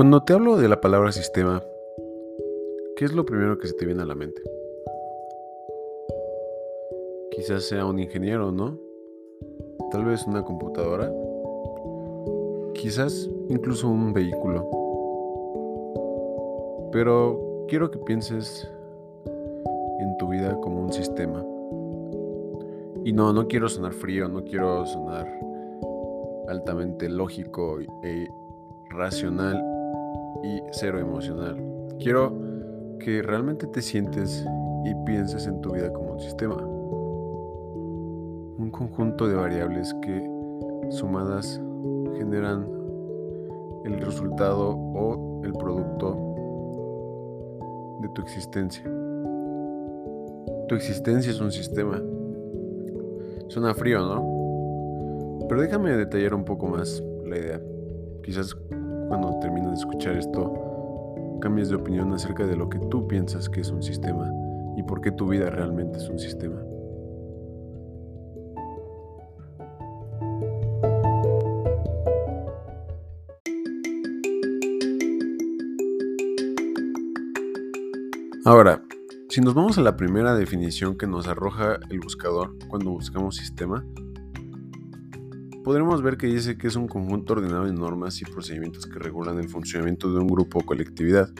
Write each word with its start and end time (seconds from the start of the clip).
Cuando 0.00 0.22
te 0.22 0.32
hablo 0.32 0.56
de 0.56 0.66
la 0.66 0.80
palabra 0.80 1.12
sistema, 1.12 1.62
¿qué 2.96 3.04
es 3.04 3.12
lo 3.12 3.26
primero 3.26 3.58
que 3.58 3.66
se 3.66 3.74
te 3.74 3.84
viene 3.84 4.00
a 4.00 4.06
la 4.06 4.14
mente? 4.14 4.40
Quizás 7.30 7.64
sea 7.64 7.84
un 7.84 7.98
ingeniero, 7.98 8.50
¿no? 8.50 8.78
Tal 9.90 10.06
vez 10.06 10.26
una 10.26 10.42
computadora. 10.42 11.12
Quizás 12.72 13.28
incluso 13.50 13.90
un 13.90 14.14
vehículo. 14.14 14.66
Pero 16.92 17.66
quiero 17.68 17.90
que 17.90 17.98
pienses 17.98 18.72
en 19.26 20.16
tu 20.16 20.28
vida 20.30 20.58
como 20.62 20.80
un 20.80 20.94
sistema. 20.94 21.44
Y 23.04 23.12
no, 23.12 23.34
no 23.34 23.46
quiero 23.48 23.68
sonar 23.68 23.92
frío, 23.92 24.28
no 24.28 24.44
quiero 24.44 24.86
sonar 24.86 25.28
altamente 26.48 27.06
lógico 27.10 27.80
e 28.02 28.28
racional 28.88 29.69
y 30.42 30.60
cero 30.72 30.98
emocional. 30.98 31.56
Quiero 31.98 32.32
que 32.98 33.22
realmente 33.22 33.66
te 33.66 33.82
sientes 33.82 34.44
y 34.84 34.94
pienses 35.04 35.46
en 35.46 35.60
tu 35.60 35.72
vida 35.72 35.92
como 35.92 36.12
un 36.12 36.20
sistema. 36.20 36.56
Un 38.58 38.70
conjunto 38.70 39.28
de 39.28 39.34
variables 39.34 39.94
que 40.02 40.30
sumadas 40.90 41.60
generan 42.18 42.66
el 43.84 44.00
resultado 44.00 44.76
o 44.76 45.42
el 45.44 45.52
producto 45.54 46.30
de 48.02 48.08
tu 48.10 48.22
existencia. 48.22 48.84
Tu 50.68 50.74
existencia 50.74 51.30
es 51.30 51.40
un 51.40 51.50
sistema. 51.50 52.02
Suena 53.48 53.74
frío, 53.74 54.00
¿no? 54.00 55.46
Pero 55.48 55.62
déjame 55.62 55.96
detallar 55.96 56.34
un 56.34 56.44
poco 56.44 56.66
más 56.68 57.02
la 57.26 57.36
idea. 57.36 57.60
Quizás 58.22 58.56
cuando 59.10 59.40
termines 59.40 59.70
de 59.70 59.76
escuchar 59.76 60.16
esto, 60.16 60.54
cambies 61.40 61.68
de 61.68 61.74
opinión 61.74 62.12
acerca 62.12 62.46
de 62.46 62.54
lo 62.54 62.70
que 62.70 62.78
tú 62.78 63.08
piensas 63.08 63.48
que 63.48 63.60
es 63.60 63.70
un 63.72 63.82
sistema 63.82 64.32
y 64.76 64.84
por 64.84 65.00
qué 65.00 65.10
tu 65.10 65.26
vida 65.26 65.50
realmente 65.50 65.98
es 65.98 66.08
un 66.08 66.20
sistema. 66.20 66.62
Ahora, 78.44 78.84
si 79.28 79.40
nos 79.40 79.54
vamos 79.54 79.76
a 79.76 79.80
la 79.80 79.96
primera 79.96 80.36
definición 80.36 80.96
que 80.96 81.08
nos 81.08 81.26
arroja 81.26 81.80
el 81.90 81.98
buscador 81.98 82.54
cuando 82.68 82.92
buscamos 82.92 83.34
sistema, 83.34 83.84
podremos 85.70 86.02
ver 86.02 86.16
que 86.16 86.26
dice 86.26 86.58
que 86.58 86.66
es 86.66 86.74
un 86.74 86.88
conjunto 86.88 87.34
ordenado 87.34 87.66
de 87.66 87.72
normas 87.72 88.20
y 88.20 88.24
procedimientos 88.24 88.86
que 88.86 88.98
regulan 88.98 89.38
el 89.38 89.48
funcionamiento 89.48 90.12
de 90.12 90.18
un 90.18 90.26
grupo 90.26 90.58
o 90.58 90.66
colectividad. 90.66 91.30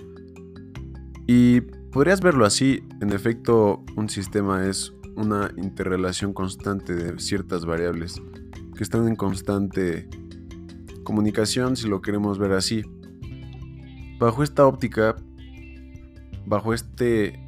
Y 1.26 1.62
podrías 1.90 2.20
verlo 2.20 2.46
así, 2.46 2.84
en 3.00 3.12
efecto, 3.12 3.84
un 3.96 4.08
sistema 4.08 4.68
es 4.68 4.94
una 5.16 5.50
interrelación 5.56 6.32
constante 6.32 6.94
de 6.94 7.18
ciertas 7.18 7.66
variables 7.66 8.22
que 8.76 8.84
están 8.84 9.08
en 9.08 9.16
constante 9.16 10.08
comunicación 11.02 11.74
si 11.74 11.88
lo 11.88 12.00
queremos 12.00 12.38
ver 12.38 12.52
así. 12.52 12.84
Bajo 14.20 14.44
esta 14.44 14.64
óptica, 14.64 15.16
bajo 16.46 16.72
este 16.72 17.44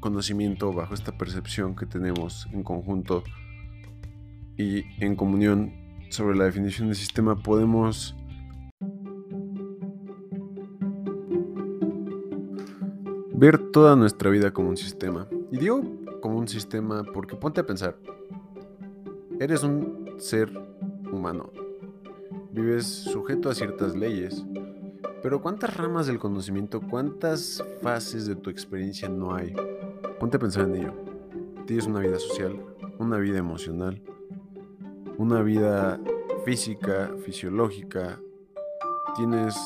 conocimiento, 0.00 0.72
bajo 0.72 0.94
esta 0.94 1.18
percepción 1.18 1.76
que 1.76 1.84
tenemos 1.84 2.48
en 2.54 2.62
conjunto, 2.62 3.24
y 4.56 4.84
en 5.04 5.16
comunión 5.16 5.72
sobre 6.10 6.36
la 6.36 6.44
definición 6.44 6.88
de 6.88 6.94
sistema 6.94 7.36
podemos 7.36 8.16
ver 13.34 13.70
toda 13.70 13.96
nuestra 13.96 14.30
vida 14.30 14.52
como 14.52 14.70
un 14.70 14.76
sistema. 14.76 15.28
Y 15.50 15.58
digo 15.58 15.82
como 16.20 16.38
un 16.38 16.48
sistema 16.48 17.04
porque 17.04 17.36
ponte 17.36 17.60
a 17.60 17.66
pensar, 17.66 17.96
eres 19.38 19.62
un 19.62 20.14
ser 20.18 20.50
humano, 21.12 21.50
vives 22.52 22.86
sujeto 22.86 23.50
a 23.50 23.54
ciertas 23.54 23.94
leyes, 23.94 24.44
pero 25.22 25.42
¿cuántas 25.42 25.76
ramas 25.76 26.06
del 26.06 26.18
conocimiento, 26.18 26.80
cuántas 26.80 27.62
fases 27.82 28.26
de 28.26 28.36
tu 28.36 28.48
experiencia 28.48 29.08
no 29.08 29.34
hay? 29.34 29.54
Ponte 30.18 30.36
a 30.36 30.40
pensar 30.40 30.64
en 30.64 30.76
ello. 30.76 30.94
Tienes 31.66 31.86
una 31.86 32.00
vida 32.00 32.18
social, 32.18 32.58
una 32.98 33.18
vida 33.18 33.38
emocional, 33.38 34.00
una 35.18 35.42
vida 35.42 35.98
física, 36.44 37.10
fisiológica, 37.24 38.18
tienes 39.16 39.56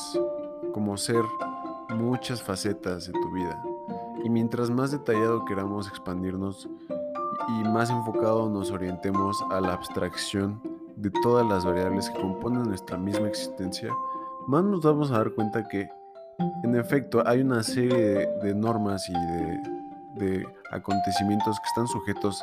como 0.73 0.97
ser 0.97 1.23
muchas 1.91 2.43
facetas 2.43 3.07
de 3.07 3.13
tu 3.13 3.33
vida. 3.33 3.63
Y 4.25 4.31
mientras 4.31 4.71
más 4.71 4.93
detallado 4.93 5.45
queramos 5.45 5.89
expandirnos 5.89 6.69
y 7.49 7.69
más 7.69 7.91
enfocado 7.91 8.49
nos 8.49 8.71
orientemos 8.71 9.43
a 9.51 9.61
la 9.61 9.73
abstracción 9.73 10.61
de 10.97 11.11
todas 11.23 11.47
las 11.47 11.65
variables 11.65 12.11
que 12.11 12.21
componen 12.21 12.65
nuestra 12.65 12.97
misma 12.97 13.27
existencia, 13.29 13.91
más 14.47 14.63
nos 14.65 14.83
vamos 14.83 15.11
a 15.11 15.19
dar 15.19 15.31
cuenta 15.33 15.67
que 15.67 15.89
en 16.63 16.77
efecto 16.77 17.23
hay 17.27 17.41
una 17.41 17.63
serie 17.63 18.29
de, 18.43 18.55
normas 18.55 19.09
y 19.09 20.19
de, 20.19 20.47
acontecimientos 20.71 21.59
que 21.59 21.69
están 21.69 21.87
sujetos 21.89 22.43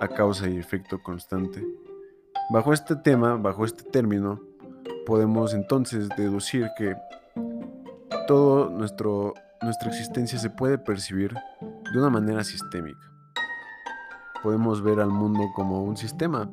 a 0.00 0.08
causa 0.08 0.48
y 0.48 0.58
efecto 0.58 1.02
constante. 1.02 1.62
Bajo 2.48 2.72
este 2.72 2.94
tema, 2.94 3.34
bajo 3.34 3.64
este 3.64 3.82
término, 3.82 4.40
podemos 5.04 5.52
entonces 5.52 6.08
deducir 6.16 6.70
que 6.76 6.94
toda 8.28 8.70
nuestra 8.70 9.88
existencia 9.88 10.38
se 10.38 10.48
puede 10.50 10.78
percibir 10.78 11.34
de 11.92 11.98
una 11.98 12.08
manera 12.08 12.44
sistémica. 12.44 13.10
Podemos 14.44 14.80
ver 14.80 15.00
al 15.00 15.10
mundo 15.10 15.42
como 15.56 15.82
un 15.82 15.96
sistema, 15.96 16.48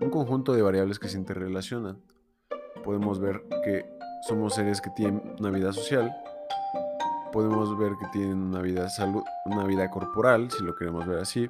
un 0.00 0.08
conjunto 0.10 0.54
de 0.54 0.62
variables 0.62 0.98
que 0.98 1.08
se 1.08 1.18
interrelacionan. 1.18 1.98
Podemos 2.82 3.20
ver 3.20 3.42
que 3.62 3.84
somos 4.26 4.54
seres 4.54 4.80
que 4.80 4.88
tienen 4.96 5.34
una 5.38 5.50
vida 5.50 5.70
social, 5.74 6.16
podemos 7.30 7.76
ver 7.76 7.92
que 8.00 8.06
tienen 8.10 8.38
una 8.38 8.62
vida 8.62 8.88
salud, 8.88 9.22
una 9.44 9.64
vida 9.64 9.90
corporal, 9.90 10.50
si 10.50 10.64
lo 10.64 10.74
queremos 10.74 11.06
ver 11.06 11.18
así, 11.18 11.46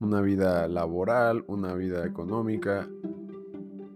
una 0.00 0.20
vida 0.20 0.68
laboral, 0.68 1.44
una 1.46 1.74
vida 1.74 2.06
económica 2.06 2.88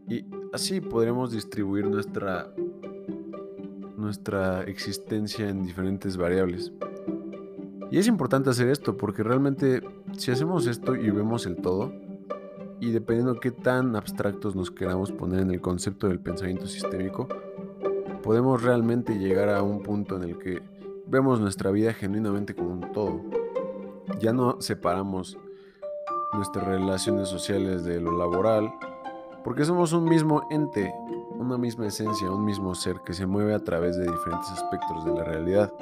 y 0.08 0.24
así 0.52 0.80
podremos 0.80 1.32
distribuir 1.32 1.86
nuestra, 1.86 2.52
nuestra 3.96 4.62
existencia 4.62 5.48
en 5.48 5.64
diferentes 5.64 6.16
variables. 6.16 6.72
Y 7.90 7.98
es 7.98 8.06
importante 8.06 8.50
hacer 8.50 8.68
esto 8.68 8.96
porque 8.96 9.22
realmente 9.22 9.82
si 10.16 10.30
hacemos 10.30 10.66
esto 10.66 10.94
y 10.94 11.10
vemos 11.10 11.46
el 11.46 11.56
todo, 11.56 11.92
y 12.80 12.92
dependiendo 12.92 13.40
qué 13.40 13.50
tan 13.50 13.96
abstractos 13.96 14.54
nos 14.54 14.70
queramos 14.70 15.10
poner 15.10 15.40
en 15.40 15.50
el 15.50 15.60
concepto 15.60 16.08
del 16.08 16.20
pensamiento 16.20 16.66
sistémico, 16.66 17.26
podemos 18.22 18.62
realmente 18.62 19.18
llegar 19.18 19.48
a 19.48 19.62
un 19.62 19.82
punto 19.82 20.16
en 20.16 20.22
el 20.22 20.38
que 20.38 20.62
vemos 21.06 21.40
nuestra 21.40 21.70
vida 21.70 21.92
genuinamente 21.92 22.54
como 22.54 22.72
un 22.72 22.92
todo. 22.92 23.22
Ya 24.20 24.32
no 24.32 24.60
separamos 24.60 25.38
nuestras 26.32 26.66
relaciones 26.66 27.28
sociales 27.28 27.84
de 27.84 28.00
lo 28.00 28.16
laboral, 28.16 28.72
porque 29.44 29.64
somos 29.64 29.92
un 29.92 30.04
mismo 30.04 30.46
ente, 30.50 30.94
una 31.38 31.56
misma 31.56 31.86
esencia, 31.86 32.30
un 32.30 32.44
mismo 32.44 32.74
ser 32.74 33.00
que 33.04 33.14
se 33.14 33.26
mueve 33.26 33.54
a 33.54 33.64
través 33.64 33.96
de 33.96 34.04
diferentes 34.04 34.50
aspectos 34.50 35.04
de 35.04 35.14
la 35.14 35.24
realidad, 35.24 35.72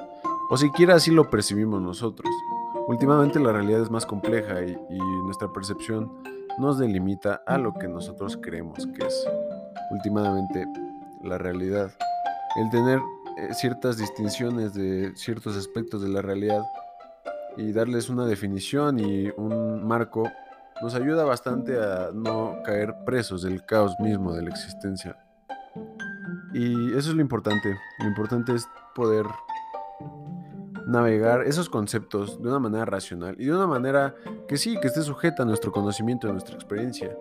o 0.50 0.56
siquiera 0.56 0.94
así 0.94 1.10
lo 1.10 1.28
percibimos 1.28 1.82
nosotros. 1.82 2.30
Últimamente 2.86 3.40
la 3.40 3.52
realidad 3.52 3.80
es 3.82 3.90
más 3.90 4.06
compleja 4.06 4.62
y, 4.62 4.76
nuestra 5.24 5.52
percepción 5.52 6.12
nos 6.58 6.78
delimita 6.78 7.42
a 7.46 7.58
lo 7.58 7.74
que 7.74 7.88
nosotros 7.88 8.38
creemos 8.40 8.86
que 8.86 9.04
es 9.04 9.28
últimamente 9.90 10.64
la 11.20 11.36
realidad. 11.36 11.90
El 12.54 12.70
tener 12.70 13.00
eh, 13.36 13.52
ciertas 13.54 13.98
distinciones 13.98 14.72
de 14.72 15.12
ciertos 15.16 15.56
aspectos 15.56 16.00
de 16.00 16.08
la 16.08 16.22
realidad 16.22 16.64
y 17.56 17.72
darles 17.72 18.08
una 18.08 18.26
definición 18.26 19.00
y 19.00 19.28
un 19.36 19.86
marco 19.86 20.30
nos 20.82 20.94
ayuda 20.94 21.24
bastante 21.24 21.78
a 21.78 22.10
no 22.12 22.58
caer 22.64 22.94
presos 23.04 23.42
del 23.42 23.64
caos 23.64 23.94
mismo 23.98 24.34
de 24.34 24.42
la 24.42 24.50
existencia. 24.50 25.16
Y 26.52 26.90
eso 26.92 27.10
es 27.10 27.14
lo 27.14 27.20
importante. 27.20 27.76
Lo 27.98 28.06
importante 28.06 28.54
es 28.54 28.68
poder 28.94 29.26
navegar 30.86 31.42
esos 31.42 31.68
conceptos 31.68 32.40
de 32.40 32.48
una 32.48 32.58
manera 32.58 32.84
racional 32.84 33.36
y 33.38 33.46
de 33.46 33.54
una 33.54 33.66
manera 33.66 34.14
que 34.46 34.56
sí, 34.56 34.78
que 34.80 34.88
esté 34.88 35.02
sujeta 35.02 35.42
a 35.42 35.46
nuestro 35.46 35.72
conocimiento, 35.72 36.28
a 36.28 36.32
nuestra 36.32 36.54
experiencia. 36.54 37.16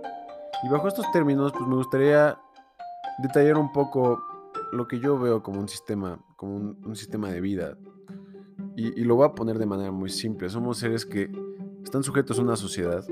Y 0.63 0.69
bajo 0.69 0.87
estos 0.87 1.09
términos, 1.11 1.51
pues 1.51 1.67
me 1.67 1.75
gustaría 1.75 2.37
detallar 3.19 3.57
un 3.57 3.71
poco 3.71 4.21
lo 4.71 4.87
que 4.87 4.99
yo 4.99 5.17
veo 5.17 5.41
como 5.41 5.59
un 5.59 5.67
sistema, 5.67 6.19
como 6.35 6.55
un 6.55 6.95
sistema 6.95 7.29
de 7.29 7.41
vida, 7.41 7.75
y, 8.75 9.03
lo 9.03 9.15
voy 9.15 9.25
a 9.25 9.33
poner 9.33 9.57
de 9.57 9.65
manera 9.65 9.91
muy 9.91 10.09
simple. 10.09 10.49
Somos 10.49 10.77
seres 10.77 11.05
que 11.05 11.29
están 11.83 12.03
sujetos 12.03 12.39
a 12.39 12.41
una 12.41 12.55
sociedad. 12.55 13.05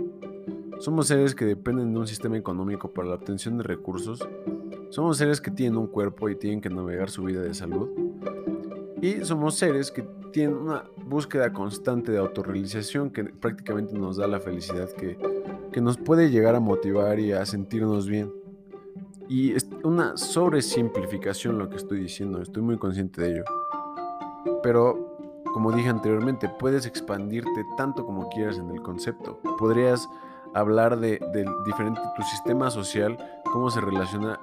Somos 0.79 1.07
seres 1.07 1.33
que 1.33 1.45
dependen 1.45 1.93
de 1.93 1.99
un 1.99 2.07
sistema 2.07 2.37
económico 2.37 2.91
para 2.91 3.07
la 3.07 3.15
obtención 3.15 3.57
de 3.57 3.63
recursos. 3.63 4.27
Somos 4.89 5.17
seres 5.17 5.39
que 5.39 5.51
tienen 5.51 5.77
un 5.77 5.87
cuerpo 5.87 6.29
y 6.29 6.35
tienen 6.35 6.59
que 6.59 6.69
navegar 6.69 7.09
su 7.09 7.23
vida 7.23 7.41
de 7.41 7.53
salud. 7.53 7.89
Y 9.01 9.23
somos 9.25 9.55
seres 9.55 9.91
que 9.91 10.03
tienen 10.31 10.55
una 10.55 10.83
búsqueda 11.05 11.53
constante 11.53 12.11
de 12.11 12.17
autorrealización 12.17 13.09
que 13.09 13.23
prácticamente 13.25 13.93
nos 13.93 14.17
da 14.17 14.27
la 14.27 14.39
felicidad 14.39 14.89
que, 14.91 15.17
que 15.71 15.81
nos 15.81 15.97
puede 15.97 16.29
llegar 16.29 16.55
a 16.55 16.59
motivar 16.59 17.19
y 17.19 17.31
a 17.31 17.45
sentirnos 17.45 18.07
bien. 18.07 18.31
Y 19.29 19.53
es 19.53 19.69
una 19.83 20.17
sobresimplificación 20.17 21.57
lo 21.57 21.69
que 21.69 21.77
estoy 21.77 21.99
diciendo, 21.99 22.41
estoy 22.41 22.61
muy 22.61 22.77
consciente 22.77 23.21
de 23.21 23.31
ello. 23.31 23.43
Pero, 24.61 25.12
como 25.53 25.71
dije 25.71 25.89
anteriormente, 25.89 26.49
puedes 26.49 26.85
expandirte 26.85 27.65
tanto 27.77 28.05
como 28.05 28.27
quieras 28.29 28.57
en 28.57 28.69
el 28.71 28.81
concepto. 28.81 29.39
Podrías 29.59 30.09
hablar 30.53 30.99
de, 30.99 31.19
diferente 31.65 32.01
tu 32.15 32.23
sistema 32.23 32.69
social, 32.69 33.17
cómo 33.51 33.69
se 33.69 33.79
relaciona 33.79 34.39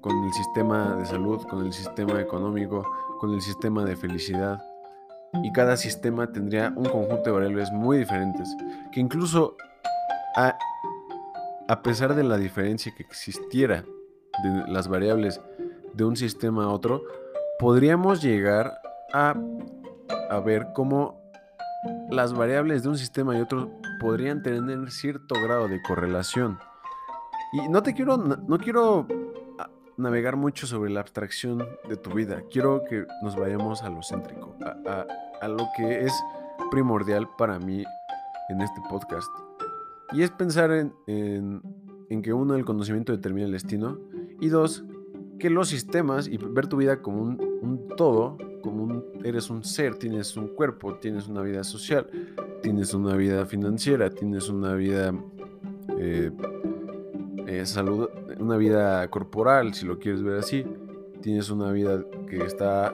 con 0.00 0.24
el 0.24 0.32
sistema 0.32 0.96
de 0.96 1.06
salud, 1.06 1.42
con 1.46 1.64
el 1.66 1.72
sistema 1.72 2.20
económico, 2.20 2.86
con 3.20 3.32
el 3.34 3.40
sistema 3.40 3.84
de 3.84 3.96
felicidad. 3.96 4.62
Y 5.42 5.52
cada 5.52 5.76
sistema 5.76 6.32
tendría 6.32 6.72
un 6.74 6.86
conjunto 6.86 7.24
de 7.24 7.30
variables 7.32 7.70
muy 7.72 7.98
diferentes, 7.98 8.48
que 8.92 9.00
incluso 9.00 9.56
a, 10.34 10.56
a 11.68 11.82
pesar 11.82 12.14
de 12.14 12.24
la 12.24 12.38
diferencia 12.38 12.92
que 12.96 13.02
existiera 13.02 13.84
de 14.42 14.72
las 14.72 14.88
variables 14.88 15.40
de 15.92 16.04
un 16.04 16.16
sistema 16.16 16.64
a 16.64 16.68
otro, 16.68 17.02
podríamos 17.58 18.22
llegar 18.22 18.78
a, 19.12 19.34
a 20.30 20.40
ver 20.40 20.68
cómo 20.74 21.20
las 22.10 22.32
variables 22.32 22.82
de 22.82 22.88
un 22.88 22.98
sistema 22.98 23.36
y 23.36 23.40
otro 23.40 23.70
podrían 24.00 24.42
tener 24.42 24.90
cierto 24.90 25.34
grado 25.42 25.68
de 25.68 25.80
correlación. 25.82 26.58
Y 27.52 27.68
no 27.68 27.82
te 27.82 27.94
quiero, 27.94 28.16
no 28.16 28.58
quiero 28.58 29.06
ah, 29.58 29.70
navegar 29.96 30.36
mucho 30.36 30.66
sobre 30.66 30.90
la 30.90 31.00
abstracción 31.00 31.66
de 31.88 31.96
tu 31.96 32.10
vida. 32.10 32.42
Quiero 32.50 32.82
que 32.88 33.06
nos 33.22 33.36
vayamos 33.36 33.82
a 33.82 33.90
lo 33.90 34.00
céntrico, 34.02 34.56
a, 35.40 35.48
lo 35.48 35.68
que 35.76 36.04
es 36.04 36.12
primordial 36.70 37.28
para 37.38 37.58
mí 37.58 37.84
en 38.48 38.60
este 38.60 38.80
podcast. 38.88 39.28
Y 40.12 40.22
es 40.22 40.30
pensar 40.30 40.70
en, 40.70 40.92
que 42.22 42.32
uno, 42.32 42.54
el 42.54 42.64
conocimiento 42.64 43.12
determina 43.12 43.46
el 43.46 43.52
destino. 43.52 43.98
Y 44.40 44.48
dos, 44.48 44.84
que 45.38 45.50
los 45.50 45.68
sistemas 45.68 46.28
y 46.28 46.36
ver 46.38 46.66
tu 46.66 46.76
vida 46.76 47.00
como 47.02 47.22
un 47.22 47.88
todo 47.96 48.36
como 48.66 48.82
un, 48.82 49.04
eres 49.22 49.48
un 49.48 49.62
ser, 49.62 49.94
tienes 49.94 50.36
un 50.36 50.48
cuerpo, 50.48 50.96
tienes 50.96 51.28
una 51.28 51.40
vida 51.42 51.62
social, 51.62 52.08
tienes 52.62 52.92
una 52.94 53.14
vida 53.14 53.46
financiera, 53.46 54.10
tienes 54.10 54.48
una 54.48 54.74
vida 54.74 55.14
eh, 55.98 56.32
eh, 57.46 57.64
salud, 57.64 58.08
una 58.40 58.56
vida 58.56 59.08
corporal, 59.08 59.72
si 59.72 59.86
lo 59.86 60.00
quieres 60.00 60.24
ver 60.24 60.40
así, 60.40 60.64
tienes 61.22 61.48
una 61.48 61.70
vida 61.70 62.02
que 62.28 62.38
está 62.38 62.88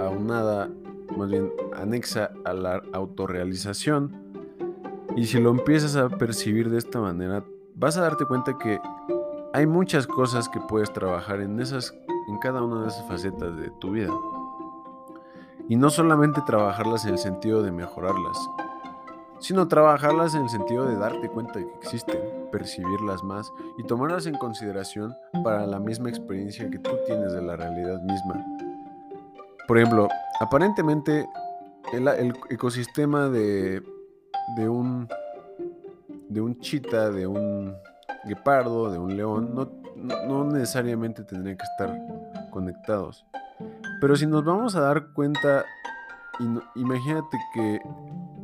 aunada, 0.00 0.70
más 1.14 1.30
bien 1.30 1.52
anexa 1.76 2.32
a 2.44 2.54
la 2.54 2.82
autorrealización. 2.94 4.16
Y 5.14 5.26
si 5.26 5.38
lo 5.38 5.50
empiezas 5.50 5.94
a 5.96 6.08
percibir 6.08 6.70
de 6.70 6.78
esta 6.78 7.00
manera, 7.00 7.44
vas 7.74 7.98
a 7.98 8.00
darte 8.00 8.24
cuenta 8.24 8.56
que 8.56 8.80
hay 9.52 9.66
muchas 9.66 10.06
cosas 10.06 10.48
que 10.48 10.58
puedes 10.60 10.90
trabajar 10.90 11.42
en 11.42 11.60
esas 11.60 11.94
en 12.28 12.38
cada 12.38 12.62
una 12.62 12.82
de 12.82 12.88
esas 12.88 13.06
facetas 13.06 13.56
de 13.58 13.70
tu 13.78 13.90
vida. 13.90 14.10
Y 15.68 15.76
no 15.76 15.90
solamente 15.90 16.40
trabajarlas 16.46 17.04
en 17.04 17.12
el 17.12 17.18
sentido 17.18 17.62
de 17.62 17.72
mejorarlas, 17.72 18.36
sino 19.42 19.66
trabajarlas 19.66 20.34
en 20.34 20.42
el 20.42 20.48
sentido 20.48 20.86
de 20.86 20.96
darte 20.96 21.28
cuenta 21.28 21.58
de 21.58 21.66
que 21.66 21.74
existen, 21.74 22.20
percibirlas 22.52 23.24
más 23.24 23.52
y 23.76 23.82
tomarlas 23.82 24.26
en 24.26 24.36
consideración 24.36 25.14
para 25.42 25.66
la 25.66 25.80
misma 25.80 26.08
experiencia 26.10 26.70
que 26.70 26.78
tú 26.78 26.90
tienes 27.06 27.32
de 27.32 27.42
la 27.42 27.56
realidad 27.56 28.00
misma. 28.02 28.44
Por 29.66 29.78
ejemplo, 29.78 30.08
aparentemente 30.40 31.26
el, 31.92 32.32
ecosistema 32.50 33.28
de, 33.28 33.82
de, 34.56 34.68
un, 34.68 35.08
de 36.28 36.40
un 36.40 36.60
chita, 36.60 37.10
de 37.10 37.26
un 37.26 37.74
guepardo, 38.24 38.92
de 38.92 38.98
un 38.98 39.16
león, 39.16 39.54
no, 39.54 39.68
no 40.26 40.44
necesariamente 40.44 41.24
tendrían 41.24 41.56
que 41.56 41.64
estar 41.64 41.98
conectados. 42.50 43.26
Pero 44.02 44.16
si 44.16 44.26
nos 44.26 44.44
vamos 44.44 44.74
a 44.74 44.80
dar 44.80 45.12
cuenta, 45.12 45.64
imagínate 46.74 47.38
que 47.54 47.80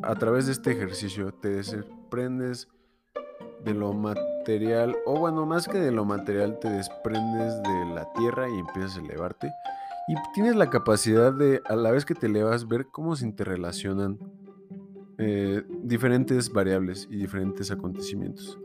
a 0.05 0.15
través 0.15 0.47
de 0.47 0.53
este 0.53 0.71
ejercicio 0.71 1.33
te 1.33 1.49
desprendes 1.49 2.69
de 3.65 3.75
lo 3.75 3.93
material, 3.93 4.97
o 5.05 5.19
bueno, 5.19 5.47
más 5.47 5.67
que 5.67 5.79
de 5.79 5.91
lo 5.91 6.05
material, 6.05 6.61
te 6.61 6.71
desprendes 6.71 7.61
de 7.65 7.93
la 7.93 8.07
tierra 8.13 8.49
y 8.49 8.57
empiezas 8.57 8.99
a 8.99 9.01
elevarte. 9.01 9.51
Y 10.07 10.15
tienes 10.33 10.55
la 10.55 10.71
capacidad 10.71 11.33
de, 11.33 11.61
a 11.65 11.75
la 11.75 11.91
vez 11.91 12.05
que 12.05 12.15
te 12.15 12.27
elevas, 12.27 12.69
ver 12.69 12.87
cómo 12.87 13.17
se 13.17 13.27
interrelacionan 13.27 14.17
eh, 15.19 15.65
diferentes 15.83 16.53
variables 16.53 17.09
y 17.11 17.17
diferentes 17.17 17.73
acontecimientos. 17.73 18.61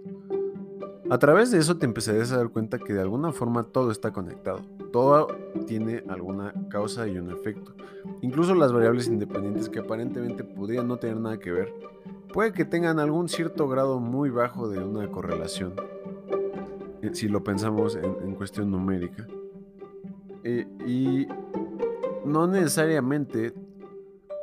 A 1.14 1.20
través 1.20 1.52
de 1.52 1.60
eso 1.60 1.78
te 1.78 1.86
empezarías 1.86 2.32
a 2.32 2.38
dar 2.38 2.50
cuenta 2.50 2.80
que 2.80 2.92
de 2.92 3.00
alguna 3.00 3.32
forma 3.32 3.66
todo 3.66 3.92
está 3.92 4.12
conectado. 4.12 4.62
Todo 4.92 5.28
tiene 5.68 6.04
alguna 6.10 6.56
causa 6.72 7.08
y 7.08 7.20
un 7.20 7.30
efecto. 7.30 7.76
Incluso 8.22 8.56
las 8.56 8.74
variables 8.74 9.08
independientes 9.08 9.70
que 9.70 9.78
aparentemente 9.78 10.44
podrían 10.44 10.88
no 10.88 10.98
tener 10.98 11.18
nada 11.18 11.38
que 11.38 11.52
ver, 11.52 11.72
puede 12.34 12.52
que 12.52 12.66
tengan 12.66 12.98
algún 12.98 13.30
cierto 13.30 13.68
grado 13.68 14.00
muy 14.00 14.32
bajo 14.32 14.68
de 14.68 14.84
una 14.84 15.08
correlación. 15.12 15.76
Eh, 17.04 17.12
si 17.14 17.28
lo 17.28 17.44
pensamos 17.44 17.96
en, 17.96 18.34
cuestión 18.34 18.72
numérica. 18.72 19.28
Eh, 20.44 20.66
y 20.88 21.28
no 22.26 22.48
necesariamente 22.48 23.54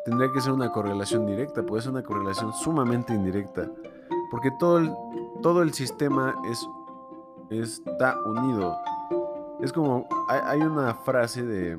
tendría 0.05 0.31
que 0.31 0.41
ser 0.41 0.53
una 0.53 0.71
correlación 0.71 1.27
directa, 1.27 1.67
puede 1.67 1.83
ser 1.83 1.91
una 1.91 2.05
correlación 2.05 2.53
sumamente 2.53 3.13
indirecta. 3.13 3.69
Porque 4.31 4.53
todo 4.61 4.79
el, 4.79 4.93
todo 5.43 5.63
el 5.63 5.73
sistema 5.73 6.37
es, 6.45 6.69
está 7.51 8.17
unido. 8.27 8.77
Es 9.61 9.73
como, 9.73 10.07
hay, 10.29 10.61
una 10.61 10.95
frase 10.95 11.45
de, 11.45 11.79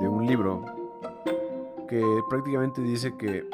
de 0.00 0.08
un 0.08 0.26
libro 0.26 0.64
que 1.88 2.02
prácticamente 2.28 2.82
dice 2.82 3.16
que 3.16 3.48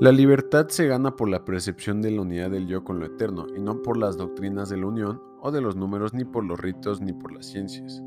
La 0.00 0.12
libertad 0.12 0.68
se 0.68 0.86
gana 0.86 1.16
por 1.16 1.28
la 1.28 1.44
percepción 1.44 2.00
de 2.00 2.12
la 2.12 2.22
unidad 2.22 2.50
del 2.50 2.68
yo 2.68 2.84
con 2.84 3.00
lo 3.00 3.06
eterno 3.06 3.46
y 3.54 3.58
no 3.58 3.82
por 3.82 3.96
las 3.96 4.16
doctrinas 4.16 4.68
de 4.68 4.76
la 4.76 4.86
unión 4.86 5.27
o 5.40 5.50
de 5.50 5.60
los 5.60 5.76
números, 5.76 6.14
ni 6.14 6.24
por 6.24 6.44
los 6.44 6.60
ritos, 6.60 7.00
ni 7.00 7.12
por 7.12 7.32
las 7.32 7.46
ciencias. 7.46 8.02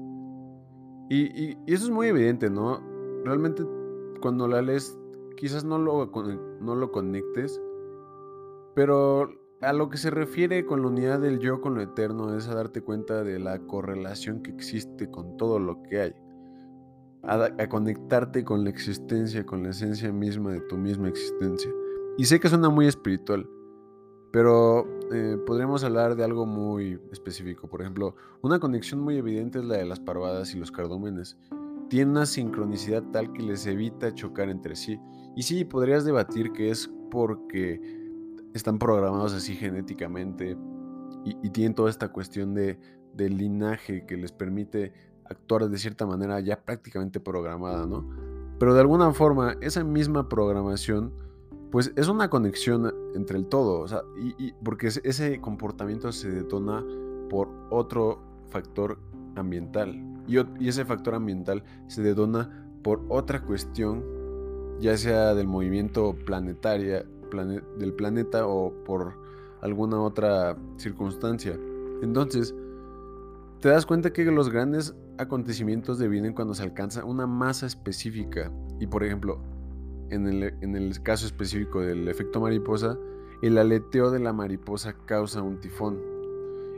Y, 1.10 1.58
eso 1.68 1.86
es 1.86 1.90
muy 1.90 2.08
evidente, 2.08 2.50
¿no? 2.50 2.82
Realmente 3.26 3.64
cuando 4.22 4.48
la 4.48 4.62
lees 4.62 4.98
quizás 5.36 5.66
no 5.66 5.78
lo, 5.78 6.10
no 6.62 6.76
lo 6.76 6.92
conectes, 6.92 7.62
pero 8.76 9.30
a 9.62 9.74
lo 9.74 9.90
que 9.90 9.98
se 9.98 10.10
refiere 10.10 10.66
con 10.66 10.82
la 10.82 10.88
unidad 10.88 11.20
del 11.20 11.40
yo 11.40 11.62
con 11.62 11.76
lo 11.76 11.82
eterno 11.82 12.36
es 12.36 12.48
a 12.48 12.56
darte 12.56 12.82
cuenta 12.82 13.24
de 13.24 13.40
la 13.40 13.60
correlación 13.60 14.42
que 14.42 14.52
existe 14.52 15.10
con 15.10 15.38
todo 15.38 15.60
lo 15.60 15.84
que 15.84 16.02
hay. 16.02 16.16
a, 17.24 17.68
conectarte 17.68 18.44
con 18.44 18.64
la 18.64 18.70
existencia, 18.70 19.46
con 19.46 19.64
la 19.64 19.70
esencia 19.70 20.12
misma 20.12 20.54
de 20.54 20.62
tu 20.62 20.78
misma 20.78 21.10
existencia. 21.10 21.72
Y 22.18 22.26
sé 22.26 22.40
que 22.40 22.50
suena 22.50 22.70
muy 22.70 22.88
espiritual, 22.88 23.48
pero 24.32 24.88
eh, 25.12 25.38
podríamos 25.46 25.84
hablar 25.84 26.16
de 26.16 26.24
algo 26.24 26.46
muy 26.46 27.00
específico. 27.12 27.68
Por 27.68 27.82
ejemplo, 27.82 28.16
una 28.42 28.60
conexión 28.60 29.02
muy 29.02 29.18
evidente 29.18 29.60
es 29.60 29.66
la 29.66 29.78
de 29.78 29.86
las 29.86 30.00
parvadas 30.00 30.56
y 30.56 30.60
los 30.60 30.72
cardúmenes. 30.72 31.38
Tienen 31.90 32.12
una 32.12 32.26
sincronicidad 32.26 33.04
tal 33.12 33.34
que 33.34 33.44
les 33.44 33.66
evita 33.68 34.16
chocar 34.16 34.50
entre 34.50 34.76
sí. 34.76 35.00
Y 35.36 35.44
sí, 35.44 35.66
podrías 35.66 36.06
debatir 36.06 36.54
que 36.54 36.70
es 36.70 36.90
porque 37.10 37.82
están 38.54 38.80
programados 38.80 39.34
así 39.34 39.56
genéticamente 39.56 40.58
y, 41.26 41.50
tienen 41.50 41.76
toda 41.76 41.90
esta 41.90 42.10
cuestión 42.12 42.54
de, 42.54 42.80
del 43.14 43.38
linaje 43.38 44.06
que 44.06 44.18
les 44.18 44.32
permite 44.32 44.94
actuar 45.26 45.70
de 45.70 45.78
cierta 45.78 46.06
manera 46.06 46.40
ya 46.40 46.62
prácticamente 46.62 47.20
programada, 47.20 47.86
¿no? 47.86 48.10
Pero 48.60 48.74
de 48.74 48.82
alguna 48.82 49.12
forma, 49.14 49.56
esa 49.62 49.84
misma 49.84 50.30
programación 50.30 51.14
pues 51.72 51.94
es 51.96 52.08
una 52.10 52.30
conexión 52.30 52.94
entre 53.16 53.38
el 53.38 53.48
todo, 53.48 53.80
o 53.80 53.88
sea, 53.88 54.04
y, 54.38 54.52
porque 54.64 54.88
ese 54.88 55.40
comportamiento 55.40 56.12
se 56.12 56.30
detona 56.30 56.84
por 57.30 57.50
otro 57.70 58.22
factor 58.50 59.00
ambiental 59.36 60.12
y, 60.28 60.68
ese 60.68 60.86
factor 60.86 61.16
ambiental 61.16 61.64
se 61.88 62.02
detona 62.02 62.68
por 62.84 63.02
otra 63.10 63.42
cuestión, 63.42 64.04
ya 64.80 64.98
sea 64.98 65.34
del 65.34 65.48
movimiento 65.48 66.16
planetaria, 66.26 67.06
del 67.78 67.94
planeta 67.94 68.46
o 68.48 68.74
por 68.84 69.14
alguna 69.62 70.02
otra 70.02 70.58
circunstancia. 70.78 71.58
Entonces, 72.02 72.54
te 73.60 73.70
das 73.70 73.86
cuenta 73.86 74.12
que 74.12 74.26
los 74.26 74.50
grandes 74.50 74.96
acontecimientos 75.18 76.00
devienen 76.00 76.34
cuando 76.34 76.54
se 76.56 76.64
alcanza 76.64 77.06
una 77.06 77.28
masa 77.28 77.68
específica. 77.68 78.52
Y 78.80 78.88
por 78.88 79.04
ejemplo, 79.04 79.40
en 80.12 80.76
el, 80.76 81.02
caso 81.04 81.26
específico 81.26 81.82
del 81.82 82.08
efecto 82.08 82.40
mariposa, 82.42 82.98
el 83.42 83.58
aleteo 83.58 84.12
de 84.12 84.20
la 84.20 84.34
mariposa 84.34 84.94
causa 85.06 85.42
un 85.42 85.60
tifón. 85.60 86.00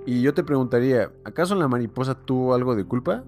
Y 0.05 0.21
yo 0.21 0.33
te 0.33 0.43
preguntaría, 0.43 1.11
¿acaso 1.23 1.55
la 1.55 1.67
mariposa 1.67 2.15
tuvo 2.15 2.53
algo 2.53 2.75
de 2.75 2.85
culpa? 2.85 3.23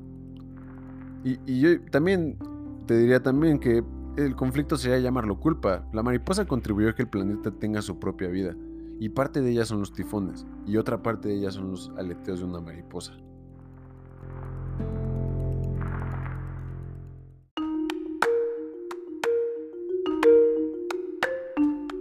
Y, 1.23 1.39
y 1.45 1.59
yo 1.59 1.81
también 1.91 2.37
te 2.85 2.97
diría 2.97 3.23
también 3.23 3.59
que 3.59 3.83
el 4.17 4.35
conflicto 4.35 4.77
sería 4.77 4.99
llamarlo 4.99 5.39
culpa. 5.39 5.87
La 5.91 6.03
mariposa 6.03 6.45
contribuyó 6.45 6.89
a 6.89 6.95
que 6.95 7.03
el 7.03 7.09
planeta 7.09 7.51
tenga 7.51 7.81
su 7.81 7.99
propia 7.99 8.29
vida. 8.29 8.55
Y 8.99 9.09
parte 9.09 9.41
de 9.41 9.51
ella 9.51 9.65
son 9.65 9.79
los 9.79 9.91
tifones. 9.91 10.45
Y 10.65 10.77
otra 10.77 11.01
parte 11.03 11.27
de 11.27 11.35
ella 11.35 11.51
son 11.51 11.71
los 11.71 11.91
aleteos 11.97 12.39
de 12.39 12.45
una 12.45 12.61
mariposa. 12.61 13.13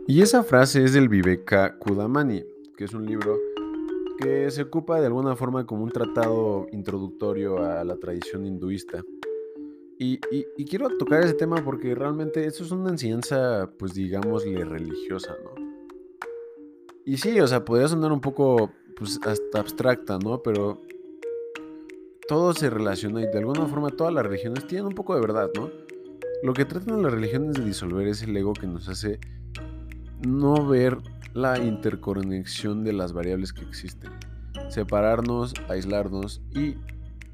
Y 0.07 0.21
esa 0.21 0.43
frase 0.43 0.85
es 0.85 0.93
del 0.93 1.09
Viveka 1.09 1.79
Kudamani, 1.79 2.45
que 2.77 2.85
es 2.85 2.93
un 2.93 3.07
libro 3.07 3.39
que 4.19 4.51
se 4.51 4.63
ocupa 4.63 5.01
de 5.01 5.07
alguna 5.07 5.35
forma 5.35 5.65
como 5.65 5.83
un 5.83 5.91
tratado 5.91 6.67
introductorio 6.73 7.65
a 7.65 7.83
la 7.85 7.97
tradición 7.97 8.45
hinduista. 8.45 9.03
Y, 9.99 10.19
quiero 10.67 10.91
tocar 10.99 11.23
ese 11.23 11.33
tema 11.33 11.65
porque 11.65 11.95
realmente 11.95 12.45
eso 12.45 12.65
es 12.65 12.71
una 12.71 12.91
enseñanza, 12.91 13.71
pues 13.79 13.95
digámosle, 13.95 14.63
religiosa, 14.67 15.35
¿no? 15.43 15.55
Y 17.07 17.17
sí, 17.17 17.41
o 17.41 17.47
sea, 17.47 17.65
podría 17.65 17.89
sonar 17.89 18.13
un 18.13 18.21
poco, 18.21 18.71
pues, 18.97 19.19
hasta 19.25 19.61
abstracta, 19.61 20.19
¿no? 20.19 20.43
Pero 20.43 20.83
todo 22.29 22.53
se 22.53 22.69
relaciona 22.69 23.23
y 23.23 23.27
de 23.27 23.39
alguna 23.39 23.67
forma 23.67 23.89
todas 23.89 24.13
las 24.13 24.27
religiones 24.27 24.67
tienen 24.67 24.87
un 24.87 24.95
poco 24.95 25.15
de 25.15 25.23
verdad, 25.23 25.51
¿no? 25.55 25.71
Lo 26.43 26.53
que 26.53 26.67
tratan 26.67 27.03
las 27.03 27.13
religiones 27.13 27.55
de 27.55 27.65
disolver 27.65 28.07
es 28.07 28.23
el 28.23 28.37
ego 28.37 28.53
que 28.53 28.67
nos 28.67 28.87
hace 28.89 29.19
no 30.27 30.67
ver 30.67 30.99
la 31.35 31.59
interconexión 31.59 32.85
de 32.85 32.93
las 32.93 33.13
variables 33.13 33.53
que 33.53 33.63
existen, 33.63 34.11
separarnos, 34.69 35.55
aislarnos 35.69 36.41
y 36.55 36.77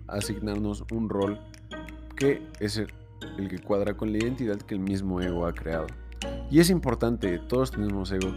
asignarnos 0.09 0.85
un 0.93 1.09
rol 1.09 1.39
que 2.17 2.43
es 2.59 2.79
el, 2.79 2.89
que 3.49 3.59
cuadra 3.59 3.97
con 3.97 4.13
la 4.13 4.19
identidad 4.19 4.57
que 4.57 4.75
el 4.75 4.81
mismo 4.81 5.21
ego 5.21 5.47
ha 5.47 5.53
creado. 5.53 5.87
Y 6.51 6.61
es 6.61 6.71
importante, 6.71 7.39
todos 7.39 7.71
tenemos 7.71 8.11
ego 8.13 8.35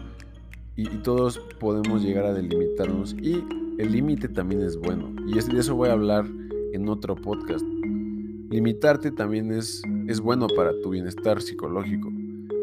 y, 0.76 0.88
todos 1.00 1.40
podemos 1.60 2.04
llegar 2.04 2.26
a 2.26 2.34
delimitarnos 2.34 3.14
y 3.14 3.44
el 3.78 3.92
límite 3.92 4.28
también 4.28 4.62
es 4.62 4.78
bueno. 4.78 5.14
Y 5.28 5.34
de 5.34 5.60
eso 5.60 5.76
voy 5.76 5.90
a 5.90 5.94
hablar 5.94 6.26
en 6.74 6.90
otro 6.90 7.16
podcast. 7.16 7.66
Limitarte 8.50 9.12
también 9.12 9.52
es, 9.52 9.82
es 10.08 10.20
bueno 10.20 10.48
para 10.48 10.72
tu 10.82 10.92
bienestar 10.92 11.42
psicológico. 11.42 12.12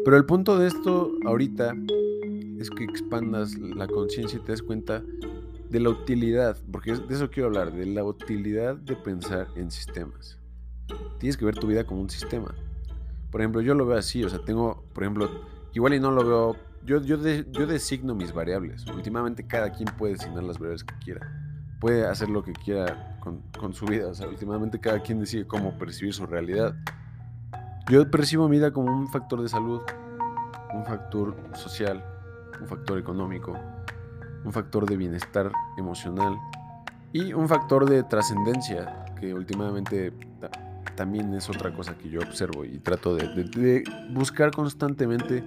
Pero 0.03 0.17
el 0.17 0.25
punto 0.25 0.57
de 0.57 0.67
esto 0.67 1.11
ahorita 1.25 1.75
es 2.59 2.69
que 2.71 2.83
expandas 2.83 3.55
la 3.57 3.87
conciencia 3.87 4.39
y 4.39 4.41
te 4.41 4.51
des 4.51 4.63
cuenta 4.63 5.03
de 5.69 5.79
la 5.79 5.89
utilidad, 5.89 6.57
porque 6.71 6.95
de 6.95 7.13
eso 7.13 7.29
quiero 7.29 7.47
hablar, 7.47 7.71
de 7.71 7.85
la 7.85 8.03
utilidad 8.03 8.75
de 8.75 8.95
pensar 8.95 9.47
en 9.55 9.69
sistemas. 9.71 10.37
Tienes 11.19 11.37
que 11.37 11.45
ver 11.45 11.55
tu 11.55 11.67
vida 11.67 11.85
como 11.85 12.01
un 12.01 12.09
sistema. 12.09 12.53
Por 13.31 13.41
ejemplo, 13.41 13.61
yo 13.61 13.75
lo 13.75 13.85
veo 13.85 13.97
así, 13.97 14.23
o 14.23 14.29
sea, 14.29 14.39
tengo, 14.39 14.83
por 14.93 15.03
ejemplo, 15.03 15.29
igual 15.73 15.93
y 15.93 15.99
no 15.99 16.11
lo 16.11 16.25
veo, 16.25 16.55
yo, 16.83 17.01
yo, 17.01 17.17
yo 17.17 17.67
designo 17.67 18.15
mis 18.15 18.33
variables. 18.33 18.85
Últimamente 18.87 19.45
cada 19.45 19.71
quien 19.71 19.87
puede 19.97 20.13
designar 20.13 20.43
las 20.43 20.57
variables 20.57 20.83
que 20.83 20.95
quiera. 21.03 21.31
Puede 21.79 22.05
hacer 22.05 22.29
lo 22.29 22.43
que 22.43 22.53
quiera 22.53 23.17
con, 23.21 23.41
con 23.57 23.73
su 23.73 23.85
vida. 23.85 24.07
O 24.07 24.13
sea, 24.15 24.27
últimamente 24.27 24.79
cada 24.79 24.99
quien 24.99 25.19
decide 25.19 25.45
cómo 25.45 25.77
percibir 25.77 26.13
su 26.13 26.25
realidad. 26.25 26.75
Yo 27.91 28.09
percibo 28.09 28.47
mi 28.47 28.55
vida 28.55 28.71
como 28.71 28.89
un 28.89 29.09
factor 29.09 29.41
de 29.41 29.49
salud, 29.49 29.81
un 30.73 30.85
factor 30.85 31.35
social, 31.55 32.01
un 32.61 32.65
factor 32.65 32.97
económico, 32.97 33.53
un 34.45 34.53
factor 34.53 34.89
de 34.89 34.95
bienestar 34.95 35.51
emocional 35.77 36.37
y 37.11 37.33
un 37.33 37.49
factor 37.49 37.89
de 37.89 38.03
trascendencia, 38.03 39.03
que 39.19 39.33
últimamente 39.33 40.13
también 40.95 41.33
es 41.33 41.49
otra 41.49 41.73
cosa 41.73 41.97
que 41.97 42.09
yo 42.09 42.21
observo 42.21 42.63
y 42.63 42.79
trato 42.79 43.13
de, 43.13 43.83
buscar 44.13 44.51
constantemente 44.51 45.43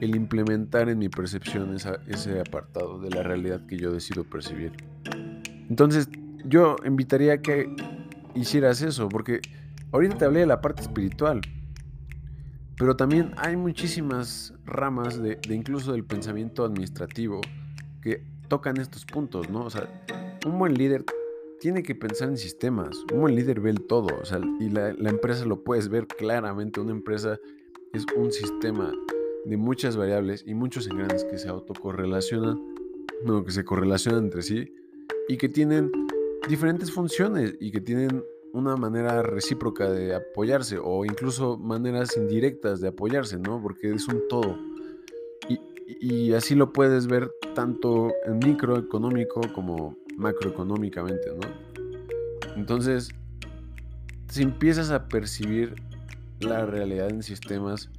el 0.00 0.16
implementar 0.16 0.88
en 0.88 0.98
mi 0.98 1.10
percepción 1.10 1.76
ese 2.06 2.40
apartado 2.40 2.98
de 2.98 3.10
la 3.10 3.22
realidad 3.22 3.60
que 3.66 3.76
yo 3.76 3.92
decido 3.92 4.24
percibir. 4.24 4.72
Entonces, 5.68 6.08
yo 6.46 6.76
invitaría 6.86 7.34
a 7.34 7.38
que 7.42 7.76
hicieras 8.34 8.80
eso, 8.80 9.10
porque 9.10 9.42
ahorita 9.92 10.16
te 10.16 10.24
hablé 10.24 10.40
de 10.40 10.46
la 10.46 10.62
parte 10.62 10.80
espiritual, 10.80 11.42
pero 12.76 12.96
también 12.96 13.32
hay 13.36 13.56
muchísimas 13.56 14.52
ramas 14.64 15.22
de, 15.22 15.38
incluso 15.48 15.92
del 15.92 16.04
pensamiento 16.04 16.64
administrativo 16.64 17.40
que 18.02 18.22
tocan 18.48 18.78
estos 18.78 19.04
puntos, 19.04 19.48
¿no? 19.48 19.64
O 19.64 19.70
sea, 19.70 19.88
un 20.44 20.58
buen 20.58 20.74
líder 20.74 21.04
tiene 21.60 21.82
que 21.82 21.94
pensar 21.94 22.28
en 22.28 22.36
sistemas. 22.36 23.04
Un 23.12 23.20
buen 23.20 23.36
líder 23.36 23.60
ve 23.60 23.70
el 23.70 23.82
todo, 23.86 24.08
o 24.20 24.24
sea, 24.24 24.40
y 24.60 24.68
la, 24.70 24.90
empresa 24.90 25.44
lo 25.44 25.62
puedes 25.62 25.88
ver 25.88 26.06
claramente. 26.06 26.80
Una 26.80 26.90
empresa 26.90 27.38
es 27.92 28.04
un 28.16 28.32
sistema 28.32 28.92
de 29.44 29.56
muchas 29.56 29.96
variables 29.96 30.44
y 30.46 30.54
muchos 30.54 30.86
engranes 30.88 31.24
que 31.24 31.38
se 31.38 31.48
autocorrelacionan, 31.48 32.60
no, 33.24 33.44
que 33.44 33.52
se 33.52 33.64
correlacionan 33.64 34.24
entre 34.24 34.42
sí 34.42 34.74
y 35.28 35.36
que 35.36 35.48
tienen 35.48 35.90
diferentes 36.48 36.90
funciones 36.90 37.54
y 37.60 37.70
que 37.70 37.80
tienen 37.80 38.22
una 38.54 38.76
manera 38.76 39.20
recíproca 39.22 39.90
de 39.90 40.14
apoyarse 40.14 40.78
o 40.80 41.04
incluso 41.04 41.58
maneras 41.58 42.16
indirectas 42.16 42.80
de 42.80 42.88
apoyarse, 42.88 43.36
¿no? 43.36 43.60
Porque 43.60 43.92
es 43.92 44.06
un 44.06 44.22
todo. 44.28 44.56
Y, 45.86 46.32
así 46.32 46.54
lo 46.54 46.72
puedes 46.72 47.06
ver 47.06 47.30
tanto 47.54 48.12
en 48.26 48.38
microeconómico 48.38 49.40
como 49.52 49.96
macroeconómicamente, 50.16 51.30
¿no? 51.30 52.54
Entonces, 52.56 53.10
si 54.30 54.42
empiezas 54.42 54.90
a 54.90 55.08
percibir 55.08 55.74
la 56.40 56.64
realidad 56.64 57.10
en 57.10 57.22
sistemas, 57.22 57.90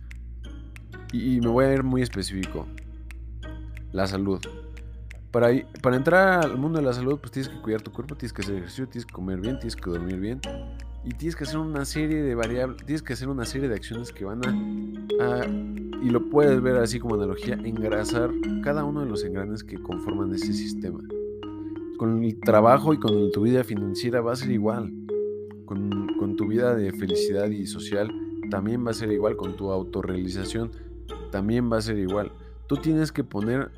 y 1.11 1.39
me 1.41 1.49
voy 1.49 1.65
a 1.65 1.73
ir 1.73 1.83
muy 1.83 2.01
específico, 2.01 2.65
la 3.91 4.07
salud. 4.07 4.39
Para, 5.35 5.49
para 5.81 5.97
entrar 5.97 6.45
al 6.45 6.57
mundo 6.57 6.79
de 6.79 6.85
la 6.85 6.93
salud, 6.93 7.19
pues 7.19 7.29
tienes 7.33 7.49
que 7.49 7.59
cuidar 7.59 7.81
tu 7.81 7.91
cuerpo, 7.91 8.15
tienes 8.15 8.31
que 8.31 8.41
hacer 8.41 8.55
ejercicio, 8.55 8.87
tienes 8.87 9.05
que 9.05 9.13
comer 9.13 9.41
bien, 9.41 9.59
tienes 9.59 9.75
que 9.75 9.89
dormir 9.89 10.17
bien. 10.17 10.39
Y 11.03 11.09
tienes 11.09 11.35
que 11.35 11.43
hacer 11.43 11.57
una 11.57 11.83
serie 11.83 12.23
de 12.23 12.35
variables, 12.35 12.85
tienes 12.85 13.01
que 13.01 13.11
hacer 13.11 13.27
una 13.27 13.43
serie 13.43 13.67
de 13.67 13.75
acciones 13.75 14.13
que 14.13 14.23
van 14.23 14.39
a, 15.19 15.45
y 16.01 16.09
lo 16.09 16.29
puedes 16.29 16.61
ver 16.61 16.77
así 16.77 17.01
como 17.01 17.15
analogía, 17.15 17.55
engrasar 17.55 18.31
cada 18.63 18.85
uno 18.85 19.01
de 19.01 19.07
los 19.07 19.25
engranes 19.25 19.65
que 19.65 19.77
conforman 19.77 20.33
ese 20.33 20.53
sistema. 20.53 21.01
Con 21.97 22.23
el 22.23 22.39
trabajo 22.39 22.93
y 22.93 22.97
con 22.97 23.29
tu 23.33 23.41
vida 23.41 23.65
financiera 23.65 24.21
va 24.21 24.31
a 24.31 24.35
ser 24.37 24.51
igual. 24.51 24.93
Con, 25.65 26.15
con 26.17 26.37
tu 26.37 26.47
vida 26.47 26.75
de 26.75 26.93
felicidad 26.93 27.49
y 27.49 27.67
social 27.67 28.09
también 28.49 28.87
va 28.87 28.91
a 28.91 28.93
ser 28.93 29.11
igual. 29.11 29.35
Con 29.35 29.57
tu 29.57 29.69
autorrealización 29.69 30.71
también 31.29 31.69
va 31.69 31.75
a 31.75 31.81
ser 31.81 31.97
igual. 31.97 32.31
Tú 32.67 32.77
tienes 32.77 33.11
que 33.11 33.25
poner 33.25 33.69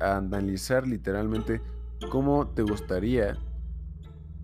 a 0.00 0.16
analizar 0.16 0.86
literalmente 0.86 1.60
cómo 2.10 2.48
te 2.48 2.62
gustaría 2.62 3.38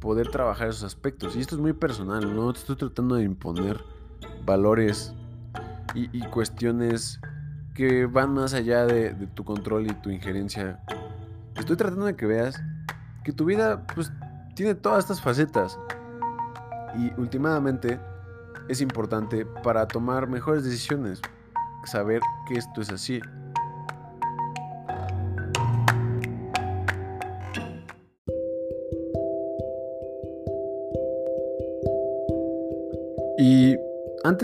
poder 0.00 0.28
trabajar 0.28 0.68
esos 0.68 0.85
aspectos. 0.85 1.37
Y 1.37 1.40
esto 1.40 1.56
es 1.56 1.61
muy 1.61 1.73
personal, 1.73 2.35
no 2.35 2.50
estoy 2.50 2.76
tratando 2.76 3.16
de 3.16 3.25
imponer 3.25 3.83
valores 4.45 5.14
y, 5.95 6.21
cuestiones 6.26 7.21
que 7.75 8.06
van 8.06 8.35
más 8.35 8.52
allá 8.52 8.85
de, 8.85 9.14
de, 9.14 9.26
tu 9.26 9.45
control 9.45 9.87
y 9.87 9.95
tu 9.95 10.11
injerencia. 10.11 10.80
Estoy 11.56 11.76
tratando 11.76 12.06
de 12.06 12.14
que 12.14 12.26
veas 12.26 12.61
que 13.25 13.33
tu 13.33 13.47
vida 13.47 13.87
pues 13.95 14.12
tiene 14.54 14.75
todas 14.75 15.04
estas 15.04 15.21
facetas. 15.21 15.78
Y 16.99 17.18
últimamente 17.18 17.99
es 18.68 18.80
importante 18.80 19.47
para 19.62 19.88
tomar 19.88 20.28
mejores 20.28 20.64
decisiones 20.64 21.21
saber 21.87 22.21
que 22.47 22.59
esto 22.59 22.80
es 22.80 22.90
así. 22.90 23.21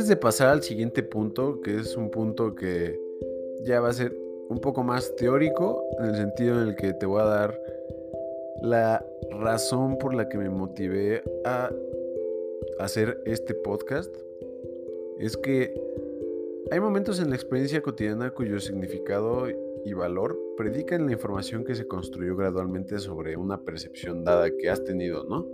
Antes 0.03 0.09
de 0.09 0.17
pasar 0.17 0.49
al 0.49 0.65
siguiente 0.65 1.05
punto, 1.05 1.61
que 1.61 1.79
es 1.79 1.97
un 1.97 2.11
punto 2.11 2.57
que 2.57 2.99
ya 3.63 3.79
va 3.79 3.91
a 3.91 3.93
ser 3.93 4.13
un 4.49 4.59
poco 4.59 4.83
más 4.83 5.15
teórico, 5.15 5.81
en 6.01 6.07
el 6.07 6.17
sentido 6.17 6.61
en 6.61 6.71
el 6.71 6.75
que 6.75 6.93
te 6.93 7.07
voy 7.07 7.21
a 7.21 7.27
dar 7.27 7.63
la 8.63 9.07
razón 9.31 9.99
por 9.99 10.13
la 10.13 10.29
que 10.29 10.39
me 10.39 10.51
motivé 10.51 11.23
a 11.45 11.71
hacer 12.81 13.23
este 13.27 13.55
podcast, 13.55 14.13
es 15.21 15.37
que 15.37 15.73
hay 16.73 16.81
momentos 16.81 17.21
en 17.21 17.31
la 17.31 17.37
experiencia 17.37 17.81
cotidiana 17.81 18.33
cuyo 18.35 18.59
significado 18.59 19.47
y 19.85 19.93
valor 19.93 20.37
predican 20.57 21.07
la 21.07 21.13
información 21.13 21.63
que 21.63 21.77
se 21.77 21.87
construyó 21.87 22.35
gradualmente 22.35 22.99
sobre 22.99 23.37
una 23.37 23.61
percepción 23.61 24.25
dada 24.25 24.51
que 24.51 24.69
has 24.69 24.83
tenido, 24.83 25.23
¿no? 25.23 25.47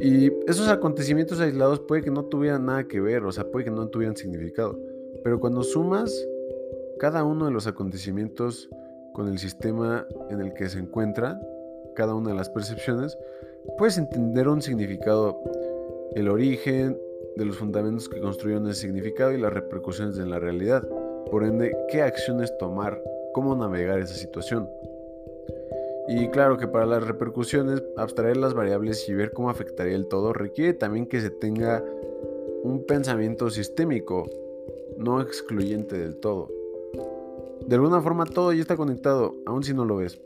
Y 0.00 0.32
esos 0.46 0.68
acontecimientos 0.68 1.40
aislados 1.40 1.80
puede 1.80 2.02
que 2.02 2.10
no 2.10 2.24
tuvieran 2.24 2.64
nada 2.64 2.88
que 2.88 3.00
ver, 3.00 3.24
o 3.24 3.32
sea, 3.32 3.44
puede 3.44 3.66
que 3.66 3.70
no 3.70 3.86
tuvieran 3.88 4.16
significado. 4.16 4.78
Pero 5.22 5.38
cuando 5.38 5.62
sumas 5.62 6.26
cada 6.98 7.22
uno 7.24 7.44
de 7.44 7.50
los 7.50 7.66
acontecimientos 7.66 8.70
con 9.12 9.28
el 9.28 9.38
sistema 9.38 10.06
en 10.30 10.40
el 10.40 10.54
que 10.54 10.68
se 10.68 10.78
encuentra, 10.78 11.38
cada 11.94 12.14
una 12.14 12.30
de 12.30 12.36
las 12.36 12.48
percepciones, 12.48 13.18
puedes 13.76 13.98
entender 13.98 14.48
un 14.48 14.62
significado, 14.62 15.38
el 16.14 16.28
origen 16.28 16.98
de 17.36 17.44
los 17.44 17.58
fundamentos 17.58 18.08
que 18.08 18.20
construyeron 18.20 18.68
ese 18.68 18.82
significado 18.82 19.32
y 19.32 19.38
las 19.38 19.52
repercusiones 19.52 20.18
en 20.18 20.30
la 20.30 20.38
realidad. 20.38 20.86
Por 21.30 21.44
ende, 21.44 21.76
qué 21.88 22.02
acciones 22.02 22.56
tomar, 22.58 23.02
cómo 23.32 23.54
navegar 23.54 24.00
esa 24.00 24.14
situación. 24.14 24.68
Y 26.08 26.28
claro 26.28 26.56
que 26.56 26.66
para 26.66 26.86
las 26.86 27.06
repercusiones, 27.06 27.82
abstraer 27.96 28.36
las 28.36 28.54
variables 28.54 29.08
y 29.08 29.14
ver 29.14 29.32
cómo 29.32 29.50
afectaría 29.50 29.94
el 29.94 30.06
todo 30.06 30.32
requiere 30.32 30.74
también 30.74 31.06
que 31.06 31.20
se 31.20 31.30
tenga 31.30 31.84
un 32.62 32.84
pensamiento 32.86 33.50
sistémico, 33.50 34.28
no 34.96 35.20
excluyente 35.20 35.98
del 35.98 36.16
todo. 36.16 36.48
De 37.66 37.76
alguna 37.76 38.00
forma 38.00 38.24
todo 38.24 38.52
ya 38.52 38.62
está 38.62 38.76
conectado, 38.76 39.36
aun 39.46 39.62
si 39.62 39.74
no 39.74 39.84
lo 39.84 39.96
ves. 39.96 40.20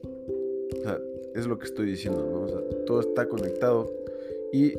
O 0.79 0.83
sea, 0.83 0.99
es 1.35 1.47
lo 1.47 1.59
que 1.59 1.67
estoy 1.67 1.87
diciendo, 1.87 2.25
¿no? 2.25 2.43
O 2.43 2.49
sea, 2.49 2.61
todo 2.87 3.01
está 3.01 3.29
conectado. 3.29 3.91
Y. 4.53 4.75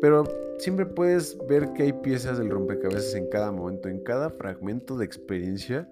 Pero 0.00 0.24
siempre 0.58 0.86
puedes 0.86 1.36
ver 1.46 1.72
que 1.74 1.82
hay 1.82 1.92
piezas 1.92 2.38
del 2.38 2.48
rompecabezas 2.48 3.14
en 3.14 3.28
cada 3.28 3.52
momento, 3.52 3.88
en 3.88 4.00
cada 4.00 4.30
fragmento 4.30 4.96
de 4.96 5.04
experiencia 5.04 5.88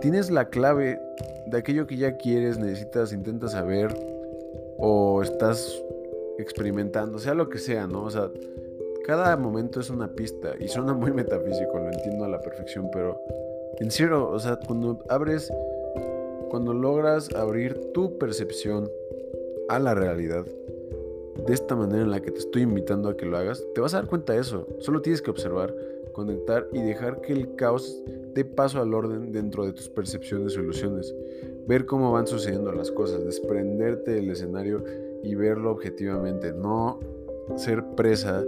tienes 0.00 0.30
la 0.30 0.48
clave 0.48 1.00
de 1.46 1.58
aquello 1.58 1.86
que 1.86 1.96
ya 1.96 2.16
quieres, 2.16 2.58
necesitas, 2.58 3.12
intentas 3.12 3.52
saber 3.52 3.94
o 4.78 5.22
estás 5.22 5.82
experimentando, 6.38 7.18
sea 7.18 7.34
lo 7.34 7.48
que 7.48 7.58
sea, 7.58 7.86
¿no? 7.86 8.04
O 8.04 8.10
sea, 8.10 8.30
cada 9.04 9.36
momento 9.36 9.80
es 9.80 9.90
una 9.90 10.08
pista 10.08 10.54
y 10.58 10.68
suena 10.68 10.94
muy 10.94 11.12
metafísico, 11.12 11.78
lo 11.78 11.90
entiendo 11.90 12.24
a 12.24 12.28
la 12.28 12.40
perfección, 12.40 12.88
pero 12.92 13.20
en 13.78 13.90
serio, 13.90 14.28
o 14.28 14.38
sea, 14.38 14.58
cuando 14.66 14.98
abres, 15.08 15.52
cuando 16.48 16.72
logras 16.72 17.34
abrir 17.34 17.92
tu 17.92 18.18
percepción 18.18 18.90
a 19.68 19.78
la 19.78 19.94
realidad, 19.94 20.44
de 21.46 21.54
esta 21.54 21.74
manera 21.74 22.02
en 22.02 22.10
la 22.10 22.20
que 22.20 22.30
te 22.30 22.38
estoy 22.38 22.62
invitando 22.62 23.08
a 23.08 23.16
que 23.16 23.26
lo 23.26 23.36
hagas, 23.36 23.64
te 23.74 23.80
vas 23.80 23.94
a 23.94 23.98
dar 23.98 24.08
cuenta 24.08 24.32
de 24.34 24.40
eso. 24.40 24.66
Solo 24.78 25.00
tienes 25.00 25.22
que 25.22 25.30
observar, 25.30 25.74
conectar 26.12 26.66
y 26.72 26.82
dejar 26.82 27.20
que 27.20 27.32
el 27.32 27.54
caos 27.56 28.02
dé 28.34 28.44
paso 28.44 28.80
al 28.80 28.94
orden 28.94 29.32
dentro 29.32 29.64
de 29.64 29.72
tus 29.72 29.88
percepciones 29.88 30.56
o 30.56 30.60
ilusiones. 30.60 31.14
Ver 31.66 31.86
cómo 31.86 32.12
van 32.12 32.26
sucediendo 32.26 32.72
las 32.72 32.90
cosas, 32.90 33.24
desprenderte 33.24 34.12
del 34.12 34.30
escenario 34.30 34.84
y 35.22 35.34
verlo 35.34 35.70
objetivamente, 35.70 36.52
no 36.52 37.00
ser 37.56 37.84
presa 37.96 38.44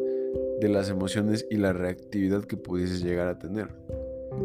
de 0.60 0.68
las 0.68 0.88
emociones 0.88 1.46
y 1.50 1.56
la 1.56 1.72
reactividad 1.72 2.44
que 2.44 2.56
pudieses 2.56 3.02
llegar 3.02 3.28
a 3.28 3.38
tener. 3.38 3.68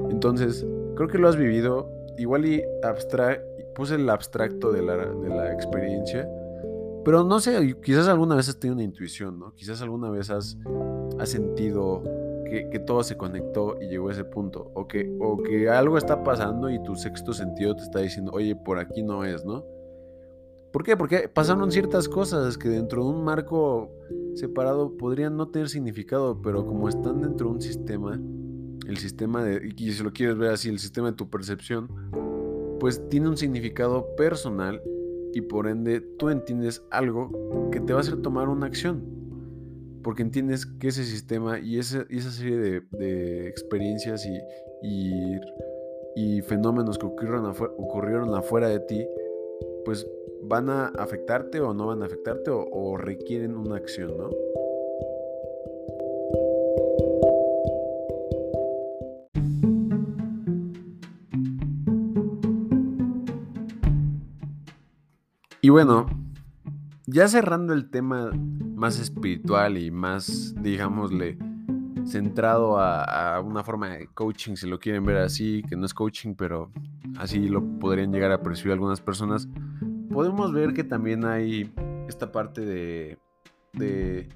Entonces, 0.09 0.65
creo 0.95 1.07
que 1.07 1.17
lo 1.17 1.27
has 1.29 1.38
vivido, 1.38 1.89
igual 2.17 2.45
y 2.45 2.63
abstra 2.83 3.41
puse 3.75 3.95
el 3.95 4.09
abstracto 4.09 4.71
de 4.71 4.81
la, 4.81 4.97
de 4.97 5.29
la 5.29 5.53
experiencia, 5.53 6.27
pero 7.05 7.24
no 7.24 7.39
sé, 7.39 7.75
quizás 7.81 8.07
alguna 8.07 8.36
vez 8.36 8.50
has 8.50 8.59
tenido 8.59 8.75
una 8.75 8.83
intuición, 8.83 9.39
¿no? 9.39 9.53
Quizás 9.53 9.81
alguna 9.81 10.09
vez 10.09 10.29
has, 10.31 10.57
has 11.19 11.29
sentido 11.29 12.03
que, 12.50 12.80
todo 12.80 13.04
se 13.04 13.18
conectó 13.18 13.77
y 13.82 13.88
llegó 13.88 14.10
a 14.10 14.13
ese 14.13 14.24
punto. 14.24 14.72
O 14.74 14.88
que, 14.88 15.16
o 15.20 15.42
que 15.42 15.70
algo 15.70 15.98
está 15.98 16.24
pasando 16.24 16.70
y 16.70 16.82
tu 16.84 16.96
sexto 16.96 17.34
sentido 17.34 17.75
te 17.75 17.84
está 17.84 18.00
diciendo, 18.00 18.32
oye, 18.34 18.56
por 18.56 18.80
aquí 18.80 19.04
no 19.04 19.24
es, 19.24 19.46
¿no? 19.46 19.66
¿Por 20.72 20.84
qué? 20.84 20.96
Porque 20.96 21.30
pasaron 21.30 21.72
ciertas 21.72 22.08
cosas 22.08 22.58
que 22.58 22.70
dentro 22.70 23.04
de 23.04 23.10
un 23.10 23.24
marco 23.24 23.89
separado 24.36 24.95
podrían 24.98 25.36
no 25.36 25.48
tener 25.50 25.69
significado, 25.69 26.39
pero 26.41 26.65
como 26.65 26.88
están 26.89 27.21
dentro 27.21 27.48
de 27.48 27.54
un 27.56 27.62
sistema, 27.62 28.21
el 28.88 28.98
sistema 28.98 29.43
de, 29.43 29.74
y 29.76 29.91
si 29.91 30.04
lo 30.04 30.13
quieres 30.13 30.38
ver 30.38 30.52
así, 30.52 30.69
el 30.69 30.80
sistema 30.80 31.12
de 31.12 31.17
tu 31.17 31.30
percepción, 31.30 31.89
pues 32.80 33.02
tiene 33.10 33.28
un 33.30 33.38
significado 33.38 34.15
personal 34.15 34.82
y 35.34 35.41
por 35.41 35.67
ende 35.67 36.02
tú 36.02 36.30
entiendes 36.30 36.84
algo 36.91 37.69
que 37.71 37.80
te 37.80 37.93
va 37.93 38.00
a 38.00 38.02
hacer 38.02 38.21
tomar 38.21 38.50
una 38.50 38.67
acción 38.67 39.16
porque 40.08 40.24
entiendes 40.24 40.65
que 40.65 40.88
ese 40.88 41.04
sistema 41.04 41.60
y, 41.60 41.80
esa 41.80 42.06
serie 42.08 42.82
de, 42.89 43.48
experiencias 43.50 44.26
y, 44.26 45.41
y, 46.15 46.41
fenómenos 46.43 46.98
que 46.98 47.08
ocurrieron, 47.08 47.46
ocurrieron 47.46 48.34
afuera 48.34 48.70
de 48.70 48.80
ti, 48.80 49.06
pues 49.84 50.10
van 50.43 50.70
a 50.70 50.86
afectarte 50.98 51.60
o 51.60 51.74
no 51.74 51.88
van 51.88 52.04
a 52.04 52.06
afectarte 52.06 52.52
o, 52.54 52.96
requieren 52.96 53.58
una 53.58 53.76
acción, 53.76 54.15
¿no? 54.15 54.30
Y 65.62 65.67
bueno, 65.67 66.06
ya 67.08 67.28
cerrando 67.28 67.74
el 67.74 67.89
tema 67.89 68.32
más 68.78 69.00
espiritual 69.00 69.78
y 69.78 69.90
más, 69.90 70.54
digámosle, 70.62 71.38
centrado 72.06 72.80
a, 72.80 73.42
una 73.42 73.63
forma 73.63 73.90
de 73.90 74.08
coaching, 74.08 74.56
si 74.56 74.68
lo 74.68 74.80
quieren 74.80 75.04
ver 75.04 75.18
así, 75.18 75.63
que 75.68 75.76
no 75.76 75.86
es 75.86 75.94
coaching, 75.94 76.36
pero 76.36 76.72
así 77.18 77.50
lo 77.50 77.62
podrían 77.80 78.13
llegar 78.13 78.32
a 78.32 78.42
percibir 78.42 78.74
algunas 78.74 79.02
personas, 79.02 79.50
podemos 80.12 80.54
ver 80.54 80.74
que 80.74 80.84
también 80.84 81.26
hay 81.26 81.74
esta 82.08 82.32
parte 82.32 82.62
de, 82.62 83.18
de, 83.74 84.30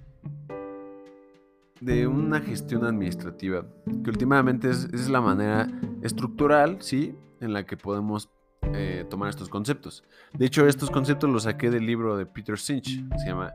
de 1.80 2.08
una 2.08 2.42
gestión 2.42 2.84
administrativa, 2.84 3.68
que 4.04 4.10
últimamente 4.10 4.72
es, 4.72 5.08
la 5.08 5.22
manera 5.22 5.68
estructural, 6.02 6.82
¿sí? 6.82 7.16
En 7.42 7.54
la 7.54 7.66
que 7.66 7.78
podemos 7.78 8.30
eh, 8.74 9.06
tomar 9.08 9.30
estos 9.30 9.50
conceptos. 9.50 10.04
De 10.34 10.48
hecho, 10.48 10.66
estos 10.68 10.90
conceptos 10.90 11.30
los 11.30 11.44
saqué 11.44 11.70
del 11.70 11.86
libro 11.86 12.18
de 12.18 12.26
Peter 12.26 12.58
Sinch, 12.58 13.08
se 13.18 13.26
llama 13.28 13.54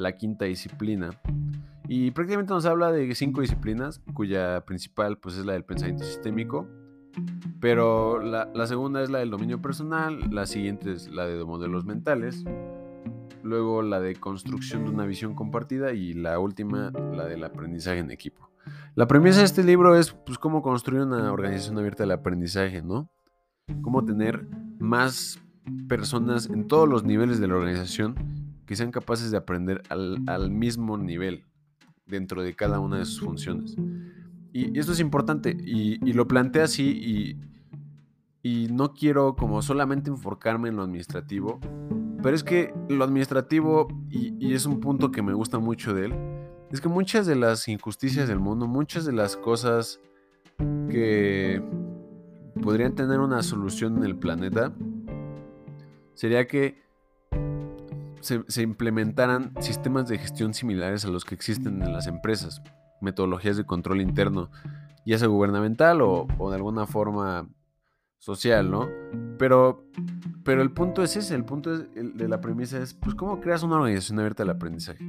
La 0.00 0.16
Quinta 0.16 0.44
Disciplina. 0.46 1.10
Y 1.88 2.10
prácticamente 2.12 2.52
nos 2.52 2.66
habla 2.66 2.92
de 2.92 3.14
cinco 3.14 3.40
disciplinas, 3.40 4.00
cuya 4.14 4.64
principal 4.64 5.18
pues, 5.18 5.36
es 5.36 5.46
la 5.46 5.54
del 5.54 5.64
pensamiento 5.64 6.04
sistémico. 6.04 6.68
Pero 7.60 8.20
la, 8.20 8.48
la 8.54 8.66
segunda 8.66 9.02
es 9.02 9.10
la 9.10 9.18
del 9.18 9.30
dominio 9.30 9.60
personal, 9.60 10.18
la 10.30 10.46
siguiente 10.46 10.92
es 10.92 11.08
la 11.10 11.26
de 11.26 11.44
modelos 11.44 11.84
mentales, 11.84 12.44
luego 13.42 13.82
la 13.82 14.00
de 14.00 14.14
construcción 14.14 14.84
de 14.84 14.90
una 14.90 15.04
visión 15.06 15.34
compartida 15.34 15.92
y 15.92 16.14
la 16.14 16.38
última, 16.38 16.90
la 16.90 17.26
del 17.26 17.42
aprendizaje 17.42 17.98
en 17.98 18.10
equipo. 18.10 18.50
La 18.94 19.06
premisa 19.06 19.40
de 19.40 19.46
este 19.46 19.64
libro 19.64 19.96
es 19.96 20.12
pues, 20.12 20.38
cómo 20.38 20.62
construir 20.62 21.02
una 21.02 21.32
organización 21.32 21.76
abierta 21.78 22.04
del 22.04 22.12
aprendizaje, 22.12 22.82
¿no? 22.82 23.10
cómo 23.82 24.04
tener 24.04 24.46
más 24.78 25.40
personas 25.88 26.46
en 26.46 26.66
todos 26.66 26.88
los 26.88 27.04
niveles 27.04 27.40
de 27.40 27.48
la 27.48 27.54
organización 27.54 28.14
que 28.70 28.76
sean 28.76 28.92
capaces 28.92 29.32
de 29.32 29.36
aprender 29.36 29.82
al, 29.88 30.48
mismo 30.48 30.96
nivel 30.96 31.44
dentro 32.06 32.40
de 32.40 32.54
cada 32.54 32.78
una 32.78 32.98
de 32.98 33.04
sus 33.04 33.18
funciones. 33.18 33.74
Y, 34.52 34.78
esto 34.78 34.92
es 34.92 35.00
importante 35.00 35.56
y, 35.60 35.96
lo 36.12 36.28
planteé 36.28 36.62
así 36.62 37.36
y, 38.44 38.48
y 38.48 38.68
no 38.68 38.94
quiero 38.94 39.34
como 39.34 39.60
solamente 39.60 40.08
enfocarme 40.08 40.68
en 40.68 40.76
lo 40.76 40.84
administrativo, 40.84 41.58
pero 42.22 42.36
es 42.36 42.44
que 42.44 42.72
lo 42.88 43.02
administrativo, 43.02 43.88
y, 44.08 44.54
es 44.54 44.66
un 44.66 44.78
punto 44.78 45.10
que 45.10 45.20
me 45.20 45.32
gusta 45.32 45.58
mucho 45.58 45.92
de 45.92 46.04
él, 46.04 46.14
es 46.70 46.80
que 46.80 46.88
muchas 46.88 47.26
de 47.26 47.34
las 47.34 47.66
injusticias 47.66 48.28
del 48.28 48.38
mundo, 48.38 48.68
muchas 48.68 49.04
de 49.04 49.12
las 49.12 49.36
cosas 49.36 49.98
que 50.88 51.60
podrían 52.62 52.94
tener 52.94 53.18
una 53.18 53.42
solución 53.42 53.96
en 53.96 54.04
el 54.04 54.14
planeta 54.14 54.72
sería 56.14 56.46
que 56.46 56.88
se, 58.20 58.62
implementaran 58.62 59.52
sistemas 59.60 60.08
de 60.08 60.18
gestión 60.18 60.54
similares 60.54 61.04
a 61.04 61.08
los 61.08 61.24
que 61.24 61.34
existen 61.34 61.82
en 61.82 61.92
las 61.92 62.06
empresas, 62.06 62.62
metodologías 63.00 63.56
de 63.56 63.64
control 63.64 64.00
interno, 64.00 64.50
ya 65.06 65.18
sea 65.18 65.28
gubernamental 65.28 66.02
o, 66.02 66.26
de 66.50 66.56
alguna 66.56 66.86
forma 66.86 67.48
social, 68.18 68.70
¿no? 68.70 68.88
Pero, 69.38 69.86
pero 70.44 70.62
el 70.62 70.72
punto 70.72 71.02
es 71.02 71.16
ese, 71.16 71.34
el 71.34 71.44
punto 71.44 71.78
de 71.78 72.28
la 72.28 72.40
premisa 72.40 72.78
es, 72.78 72.94
pues, 72.94 73.14
¿cómo 73.14 73.40
creas 73.40 73.62
una 73.62 73.76
organización 73.76 74.18
abierta 74.18 74.42
al 74.42 74.50
aprendizaje? 74.50 75.04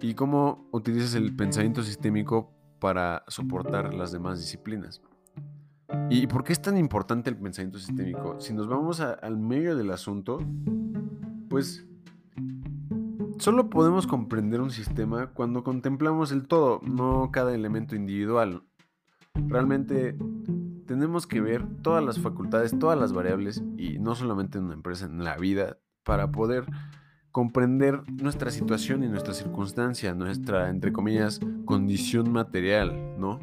Y 0.00 0.14
cómo 0.14 0.68
utilizas 0.72 1.14
el 1.14 1.36
pensamiento 1.36 1.82
sistémico 1.82 2.52
para 2.80 3.22
soportar 3.28 3.94
las 3.94 4.10
demás 4.10 4.38
disciplinas. 4.38 5.00
¿Y 6.08 6.26
por 6.26 6.44
qué 6.44 6.52
es 6.52 6.62
tan 6.62 6.78
importante 6.78 7.30
el 7.30 7.36
pensamiento 7.36 7.78
sistémico? 7.78 8.40
Si 8.40 8.52
nos 8.52 8.66
vamos 8.66 9.00
al 9.00 9.36
medio 9.36 9.76
del 9.76 9.90
asunto, 9.90 10.38
pues 11.48 11.84
solo 13.40 13.70
podemos 13.70 14.06
comprender 14.06 14.60
un 14.60 14.70
sistema 14.70 15.28
cuando 15.28 15.64
contemplamos 15.64 16.30
el 16.30 16.46
todo, 16.46 16.80
no 16.82 17.30
cada 17.32 17.54
elemento 17.54 17.96
individual. 17.96 18.62
Realmente 19.34 20.16
tenemos 20.86 21.26
que 21.26 21.40
ver 21.40 21.66
todas 21.82 22.04
las 22.04 22.20
facultades, 22.20 22.78
todas 22.78 22.98
las 22.98 23.12
variables, 23.12 23.62
y 23.76 23.98
no 23.98 24.14
solamente 24.14 24.58
en 24.58 24.64
una 24.64 24.74
empresa, 24.74 25.06
en 25.06 25.24
la 25.24 25.36
vida, 25.36 25.78
para 26.04 26.30
poder 26.30 26.66
comprender 27.32 28.02
nuestra 28.10 28.50
situación 28.50 29.04
y 29.04 29.08
nuestra 29.08 29.32
circunstancia, 29.32 30.14
nuestra, 30.14 30.68
entre 30.68 30.92
comillas, 30.92 31.40
condición 31.64 32.30
material, 32.32 33.18
¿no? 33.18 33.38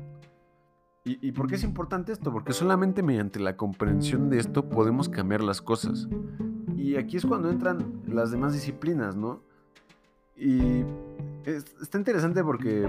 ¿Y, 1.06 1.26
¿Y, 1.26 1.32
por 1.32 1.48
qué 1.48 1.56
es 1.56 1.64
importante 1.64 2.12
esto? 2.12 2.34
Porque 2.34 2.52
solamente 2.52 3.02
mediante 3.02 3.40
la 3.40 3.56
comprensión 3.56 4.30
de 4.30 4.40
esto 4.40 4.70
podemos 4.70 5.08
cambiar 5.08 5.42
las 5.42 5.62
cosas. 5.62 6.10
Y 6.76 6.98
aquí 6.98 7.16
es 7.16 7.26
cuando 7.26 7.50
entran 7.50 8.02
las 8.06 8.30
demás 8.30 8.52
disciplinas, 8.52 9.16
¿no? 9.16 9.47
Y 10.38 10.84
está 11.82 11.98
interesante 11.98 12.44
porque 12.44 12.88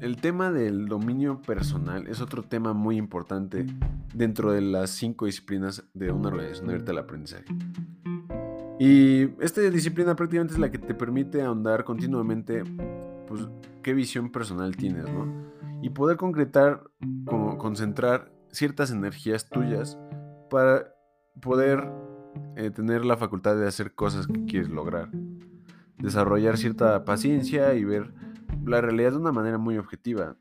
el, 0.00 0.16
tema 0.20 0.52
del 0.52 0.86
dominio 0.86 1.40
personal 1.42 2.06
es 2.06 2.20
otro 2.20 2.42
tema 2.42 2.72
muy 2.72 2.96
importante 2.96 3.66
dentro 4.14 4.52
de 4.52 4.60
las 4.60 4.90
cinco 4.90 5.26
disciplinas 5.26 5.84
de 5.94 6.12
una 6.12 6.28
organización 6.28 6.70
abierta 6.70 6.92
al 6.92 6.98
aprendizaje. 6.98 7.44
Y 8.78 9.30
esta 9.42 9.60
disciplina 9.62 10.14
prácticamente 10.14 10.54
es 10.54 10.60
la 10.60 10.70
que 10.70 10.78
te 10.78 10.94
permite 10.94 11.42
ahondar 11.42 11.84
continuamente 11.84 12.64
pues, 13.28 13.48
qué 13.82 13.94
visión 13.94 14.30
personal 14.30 14.76
tienes, 14.76 15.04
¿no? 15.04 15.50
Y 15.82 15.90
poder 15.90 16.16
concretar, 16.16 16.82
como 17.24 17.58
concentrar 17.58 18.32
ciertas 18.50 18.90
energías 18.92 19.48
tuyas 19.48 19.98
para 20.50 20.94
poder 21.40 21.88
eh, 22.56 22.70
tener 22.70 23.04
la 23.04 23.16
facultad 23.16 23.56
de 23.56 23.66
hacer 23.66 23.94
cosas 23.94 24.26
que 24.26 24.44
quieres 24.44 24.68
lograr. 24.68 25.10
Desarrollar 25.98 26.58
cierta 26.58 27.04
paciencia 27.04 27.74
y 27.74 27.84
ver 27.84 28.12
la 28.64 28.80
realidad 28.80 29.12
de 29.12 29.18
una 29.18 29.32
manera 29.32 29.58
muy 29.58 29.78
objetiva. 29.78 30.36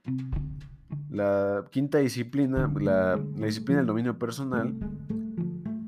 La 1.09 1.65
quinta 1.71 1.99
disciplina, 1.99 2.71
la, 2.79 3.17
disciplina 3.17 3.79
del 3.79 3.87
dominio 3.87 4.17
personal, 4.17 4.73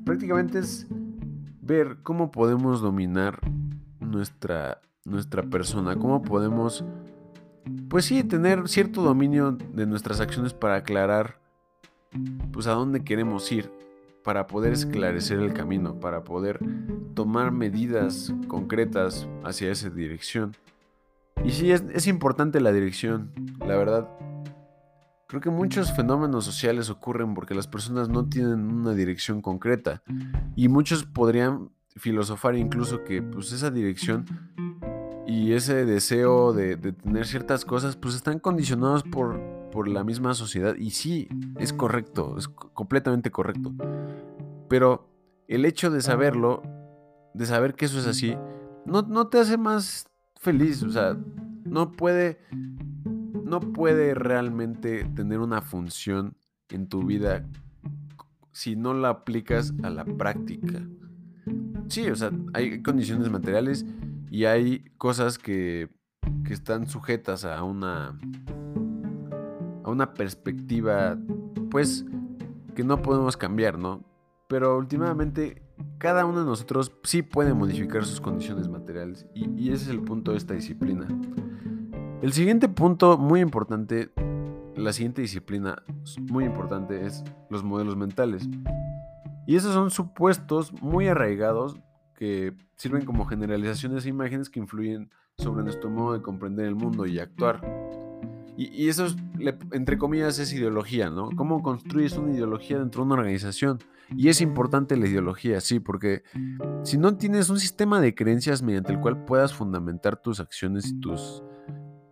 prácticamente 0.04 0.58
es 0.58 0.86
ver 1.60 1.98
cómo 2.02 2.30
podemos 2.30 2.80
dominar 2.80 3.40
nuestra, 4.00 4.80
nuestra 5.04 5.42
persona, 5.42 5.96
cómo 5.96 6.22
podemos, 6.22 6.84
pues 7.88 8.04
sí, 8.04 8.22
tener 8.22 8.68
cierto 8.68 9.02
dominio 9.02 9.52
de 9.52 9.86
nuestras 9.86 10.20
acciones 10.20 10.52
para 10.52 10.76
aclarar, 10.76 11.40
pues 12.52 12.66
a 12.66 12.72
dónde 12.72 13.02
queremos 13.02 13.50
ir, 13.50 13.70
para 14.24 14.46
poder 14.46 14.72
esclarecer 14.72 15.38
el 15.38 15.52
camino, 15.52 16.00
para 16.00 16.24
poder 16.24 16.58
tomar 17.14 17.52
medidas 17.52 18.32
concretas 18.48 19.28
hacia 19.44 19.70
esa 19.70 19.90
dirección. 19.90 20.56
Y 21.44 21.50
sí, 21.50 21.70
es, 21.70 22.06
importante 22.06 22.60
la 22.60 22.72
dirección, 22.72 23.30
la 23.60 23.76
verdad. 23.76 24.08
Creo 25.28 25.42
que 25.42 25.50
muchos 25.50 25.92
fenómenos 25.94 26.44
sociales 26.44 26.88
ocurren 26.88 27.34
porque 27.34 27.54
las 27.54 27.66
personas 27.66 28.08
no 28.08 28.26
tienen 28.26 28.72
una 28.72 28.94
dirección 28.94 29.42
concreta. 29.42 30.02
Y 30.56 30.68
muchos 30.68 31.04
podrían 31.04 31.70
filosofar 31.96 32.56
incluso 32.56 33.04
que 33.04 33.22
pues 33.22 33.52
esa 33.52 33.70
dirección 33.70 34.24
y 35.26 35.52
ese 35.52 35.84
deseo 35.84 36.52
de, 36.52 36.76
tener 36.76 37.26
ciertas 37.26 37.64
cosas 37.64 37.96
pues 37.96 38.14
están 38.14 38.38
condicionados 38.38 39.02
por, 39.02 39.38
por 39.74 39.88
la 39.88 40.04
misma 40.04 40.34
sociedad. 40.34 40.76
Y 40.76 40.90
sí, 40.90 41.28
es 41.58 41.72
correcto, 41.72 42.38
es 42.38 42.46
completamente 42.46 43.32
correcto. 43.32 43.74
Pero 44.68 45.10
el 45.48 45.64
hecho 45.64 45.90
de 45.90 46.00
saberlo, 46.00 46.62
de 47.34 47.44
saber 47.44 47.74
que 47.74 47.86
eso 47.86 47.98
es 47.98 48.06
así, 48.06 48.36
no, 48.86 49.02
no 49.02 49.26
te 49.26 49.38
hace 49.40 49.58
más 49.58 50.06
feliz, 50.36 50.80
o 50.84 50.90
sea, 50.90 51.18
no 51.64 51.90
puede, 51.90 52.38
no 52.52 53.58
puede 53.58 54.14
realmente 54.14 55.04
tener 55.16 55.40
una 55.40 55.60
función 55.60 56.36
en 56.68 56.86
tu 56.86 57.04
vida 57.04 57.44
si 58.52 58.76
no 58.76 58.94
la 58.94 59.08
aplicas 59.08 59.74
a 59.82 59.90
la 59.90 60.04
práctica. 60.04 60.86
Sí, 61.88 62.08
o 62.08 62.14
sea, 62.14 62.30
hay 62.52 62.80
condiciones 62.80 63.28
materiales 63.28 63.84
y 64.30 64.44
hay 64.44 64.84
cosas 64.98 65.36
que, 65.36 65.88
que 66.44 66.54
están 66.54 66.86
sujetas 66.86 67.44
a 67.44 67.60
una 67.64 68.16
a 69.84 69.90
una 69.90 70.14
perspectiva 70.14 71.16
pues 71.70 72.04
que 72.74 72.84
no 72.84 73.00
podemos 73.02 73.36
cambiar, 73.36 73.78
¿no? 73.78 74.02
Pero 74.48 74.76
últimamente 74.76 75.62
cada 75.98 76.24
uno 76.24 76.40
de 76.40 76.46
nosotros 76.46 76.92
sí 77.02 77.22
puede 77.22 77.54
modificar 77.54 78.04
sus 78.04 78.20
condiciones 78.20 78.68
materiales 78.68 79.26
y, 79.34 79.70
ese 79.70 79.84
es 79.84 79.88
el 79.88 80.02
punto 80.02 80.32
de 80.32 80.38
esta 80.38 80.54
disciplina. 80.54 81.06
El 82.22 82.32
siguiente 82.32 82.68
punto 82.68 83.18
muy 83.18 83.40
importante, 83.40 84.10
la 84.76 84.92
siguiente 84.92 85.22
disciplina 85.22 85.82
muy 86.30 86.44
importante 86.44 87.04
es 87.06 87.22
los 87.50 87.62
modelos 87.62 87.96
mentales. 87.96 88.48
Y 89.46 89.56
esos 89.56 89.74
son 89.74 89.90
supuestos 89.90 90.72
muy 90.80 91.08
arraigados 91.08 91.76
que 92.14 92.54
sirven 92.76 93.04
como 93.04 93.26
generalizaciones 93.26 94.06
e 94.06 94.08
imágenes 94.08 94.48
que 94.48 94.60
influyen 94.60 95.10
sobre 95.36 95.64
nuestro 95.64 95.90
modo 95.90 96.14
de 96.14 96.22
comprender 96.22 96.66
el 96.66 96.74
mundo 96.74 97.06
y 97.06 97.18
actuar. 97.18 97.60
Y, 98.56 98.88
eso, 98.88 99.06
es, 99.06 99.16
entre 99.72 99.98
comillas, 99.98 100.38
es 100.38 100.52
ideología, 100.52 101.10
¿no? 101.10 101.30
¿Cómo 101.36 101.62
construyes 101.62 102.16
una 102.16 102.32
ideología 102.32 102.78
dentro 102.78 103.02
de 103.02 103.06
una 103.06 103.16
organización? 103.16 103.78
Y 104.16 104.28
es 104.28 104.40
importante 104.40 104.96
la 104.96 105.08
ideología, 105.08 105.60
sí, 105.60 105.80
porque 105.80 106.22
si 106.82 106.98
no 106.98 107.16
tienes 107.16 107.50
un 107.50 107.58
sistema 107.58 108.00
de 108.00 108.14
creencias 108.14 108.62
mediante 108.62 108.92
el 108.92 109.00
cual 109.00 109.24
puedas 109.24 109.54
fundamentar 109.54 110.20
tus 110.20 110.40
acciones 110.40 110.86
y 110.86 111.00
tus, 111.00 111.42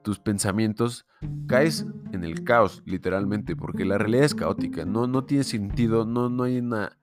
tus 0.02 0.18
pensamientos, 0.18 1.06
caes 1.46 1.86
en 2.12 2.24
el 2.24 2.42
caos, 2.44 2.82
literalmente, 2.86 3.54
porque 3.54 3.84
la 3.84 3.98
realidad 3.98 4.24
es 4.24 4.34
caótica, 4.34 4.84
no, 4.84 5.06
no 5.06 5.24
tiene 5.24 5.44
sentido, 5.44 6.04
no, 6.04 6.28
no, 6.28 6.44
hay 6.44 6.58
una, 6.58 6.98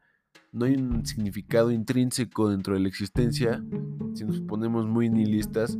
no 0.51 0.65
hay 0.65 0.75
un 0.75 1.05
significado 1.05 1.71
intrínseco 1.71 2.49
dentro 2.49 2.73
de 2.73 2.81
la 2.81 2.89
existencia, 2.89 3.63
si 4.15 4.25
nos 4.25 4.41
ponemos 4.41 4.85
muy 4.85 5.09
nihilistas. 5.09 5.77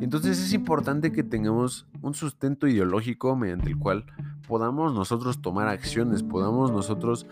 Entonces 0.00 0.40
es 0.40 0.52
importante 0.52 1.12
que 1.12 1.22
tengamos 1.22 1.86
un 2.00 2.14
sustento 2.14 2.66
ideológico 2.66 3.36
mediante 3.36 3.68
el 3.68 3.78
cual 3.78 4.06
podamos 4.48 4.94
nosotros 4.94 5.42
tomar 5.42 5.68
acciones, 5.68 6.22
podamos 6.22 6.72
nosotros 6.72 7.26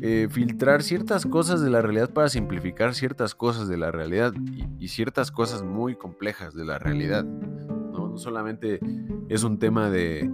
eh, 0.00 0.28
filtrar 0.30 0.82
ciertas 0.82 1.26
cosas 1.26 1.60
de 1.60 1.70
la 1.70 1.82
realidad 1.82 2.10
para 2.10 2.28
simplificar 2.28 2.94
ciertas 2.94 3.34
cosas 3.34 3.68
de 3.68 3.76
la 3.76 3.90
realidad 3.90 4.32
y, 4.78 4.88
ciertas 4.88 5.30
cosas 5.30 5.62
muy 5.62 5.96
complejas 5.96 6.54
de 6.54 6.64
la 6.64 6.78
realidad. 6.78 7.24
¿no? 7.24 8.16
solamente 8.16 8.80
es 9.28 9.42
un 9.44 9.58
tema 9.58 9.90
de, 9.90 10.30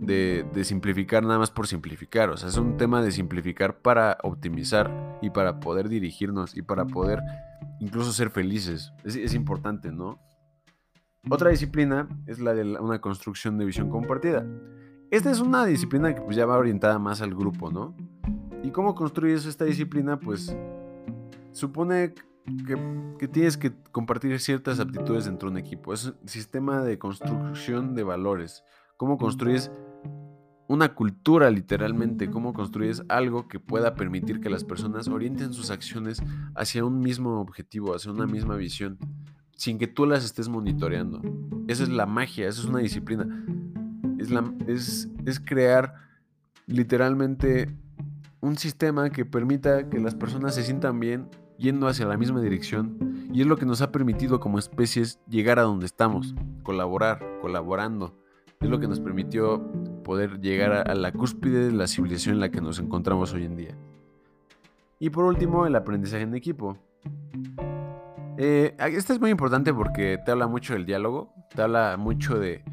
de, 0.00 0.64
simplificar 0.64 1.24
nada 1.24 1.38
más 1.38 1.50
por 1.50 1.66
simplificar, 1.66 2.30
o 2.30 2.36
sea, 2.36 2.48
es 2.48 2.56
un 2.56 2.76
tema 2.76 3.02
de 3.02 3.10
simplificar 3.10 3.78
para 3.78 4.18
optimizar 4.22 5.18
y 5.22 5.30
para 5.30 5.60
poder 5.60 5.88
dirigirnos 5.88 6.56
y 6.56 6.62
para 6.62 6.84
poder 6.84 7.20
incluso 7.80 8.12
ser 8.12 8.30
felices. 8.30 8.92
Es, 9.04 9.16
es 9.16 9.34
importante, 9.34 9.90
¿no? 9.90 10.18
Otra 11.28 11.50
disciplina 11.50 12.08
es 12.26 12.40
la 12.40 12.54
de 12.54 12.78
una 12.78 13.00
construcción 13.00 13.58
de 13.58 13.66
visión 13.66 13.90
compartida. 13.90 14.46
Esta 15.10 15.30
es 15.30 15.40
una 15.40 15.66
disciplina 15.66 16.14
que 16.14 16.22
pues 16.22 16.36
ya 16.36 16.46
va 16.46 16.56
orientada 16.56 16.98
más 16.98 17.20
al 17.20 17.34
grupo, 17.34 17.70
¿no? 17.70 17.94
¿Y 18.62 18.70
cómo 18.70 18.94
construyes 18.94 19.44
esta 19.44 19.66
disciplina? 19.66 20.18
Pues 20.18 20.56
supone 21.52 22.14
que, 23.18 23.28
tienes 23.28 23.58
que 23.58 23.72
compartir 23.92 24.38
ciertas 24.40 24.80
aptitudes 24.80 25.26
dentro 25.26 25.50
de 25.50 25.52
un 25.52 25.58
equipo. 25.58 25.92
Es 25.92 26.06
un 26.06 26.28
sistema 26.28 26.82
de 26.82 26.98
construcción 26.98 27.94
de 27.94 28.02
valores. 28.02 28.64
¿Cómo 28.96 29.18
construyes 29.18 29.70
una 30.68 30.94
cultura 30.94 31.50
literalmente? 31.50 32.30
¿Cómo 32.30 32.54
construyes 32.54 33.02
algo 33.08 33.46
que 33.46 33.60
pueda 33.60 33.94
permitir 33.94 34.40
que 34.40 34.48
las 34.48 34.64
personas 34.64 35.08
orienten 35.08 35.52
sus 35.52 35.70
acciones 35.70 36.22
hacia 36.54 36.84
un 36.84 37.00
mismo 37.00 37.40
objetivo, 37.40 37.94
hacia 37.94 38.10
una 38.10 38.26
misma 38.26 38.56
visión, 38.56 38.98
sin 39.60 39.76
que 39.76 39.86
tú 39.86 40.06
las 40.06 40.24
estés 40.24 40.48
monitoreando? 40.48 41.20
Esa 41.68 41.82
es 41.82 41.90
la 41.90 42.06
magia, 42.06 42.48
esa 42.48 42.62
es 42.62 42.66
una 42.66 42.78
disciplina. 42.78 43.44
Es, 44.18 44.30
la, 44.30 44.50
es, 44.66 45.06
es 45.26 45.38
crear 45.38 45.96
literalmente 46.66 47.68
un 48.40 48.56
sistema 48.56 49.10
que 49.10 49.26
permita 49.26 49.90
que 49.90 50.00
las 50.00 50.14
personas 50.14 50.54
se 50.54 50.62
sientan 50.62 50.98
bien 50.98 51.28
yendo 51.58 51.88
hacia 51.88 52.06
la 52.06 52.16
misma 52.16 52.40
dirección 52.40 53.28
y 53.34 53.42
es 53.42 53.46
lo 53.46 53.58
que 53.58 53.66
nos 53.66 53.82
ha 53.82 53.92
permitido 53.92 54.40
como 54.40 54.58
especies 54.58 55.20
llegar 55.28 55.58
a 55.58 55.62
donde 55.62 55.84
estamos, 55.84 56.34
colaborar, 56.62 57.20
colaborando. 57.42 58.16
Es 58.60 58.70
lo 58.70 58.80
que 58.80 58.88
nos 58.88 58.98
permitió 58.98 59.70
poder 60.02 60.40
llegar 60.40 60.88
a, 60.88 60.94
la 60.94 61.12
cúspide 61.12 61.66
de 61.66 61.72
la 61.72 61.86
civilización 61.86 62.36
en 62.36 62.40
la 62.40 62.50
que 62.50 62.62
nos 62.62 62.78
encontramos 62.78 63.34
hoy 63.34 63.44
en 63.44 63.56
día. 63.56 63.76
Y 64.98 65.10
por 65.10 65.24
último, 65.24 65.66
el 65.66 65.76
aprendizaje 65.76 66.22
en 66.22 66.34
equipo. 66.34 66.78
Eh, 68.42 68.74
este 68.78 69.12
es 69.12 69.20
muy 69.20 69.28
importante 69.28 69.74
porque 69.74 70.18
te 70.24 70.30
habla 70.30 70.46
mucho 70.46 70.72
del 70.72 70.86
diálogo, 70.86 71.34
te 71.54 71.60
habla 71.60 71.98
mucho 71.98 72.38
de, 72.38 72.64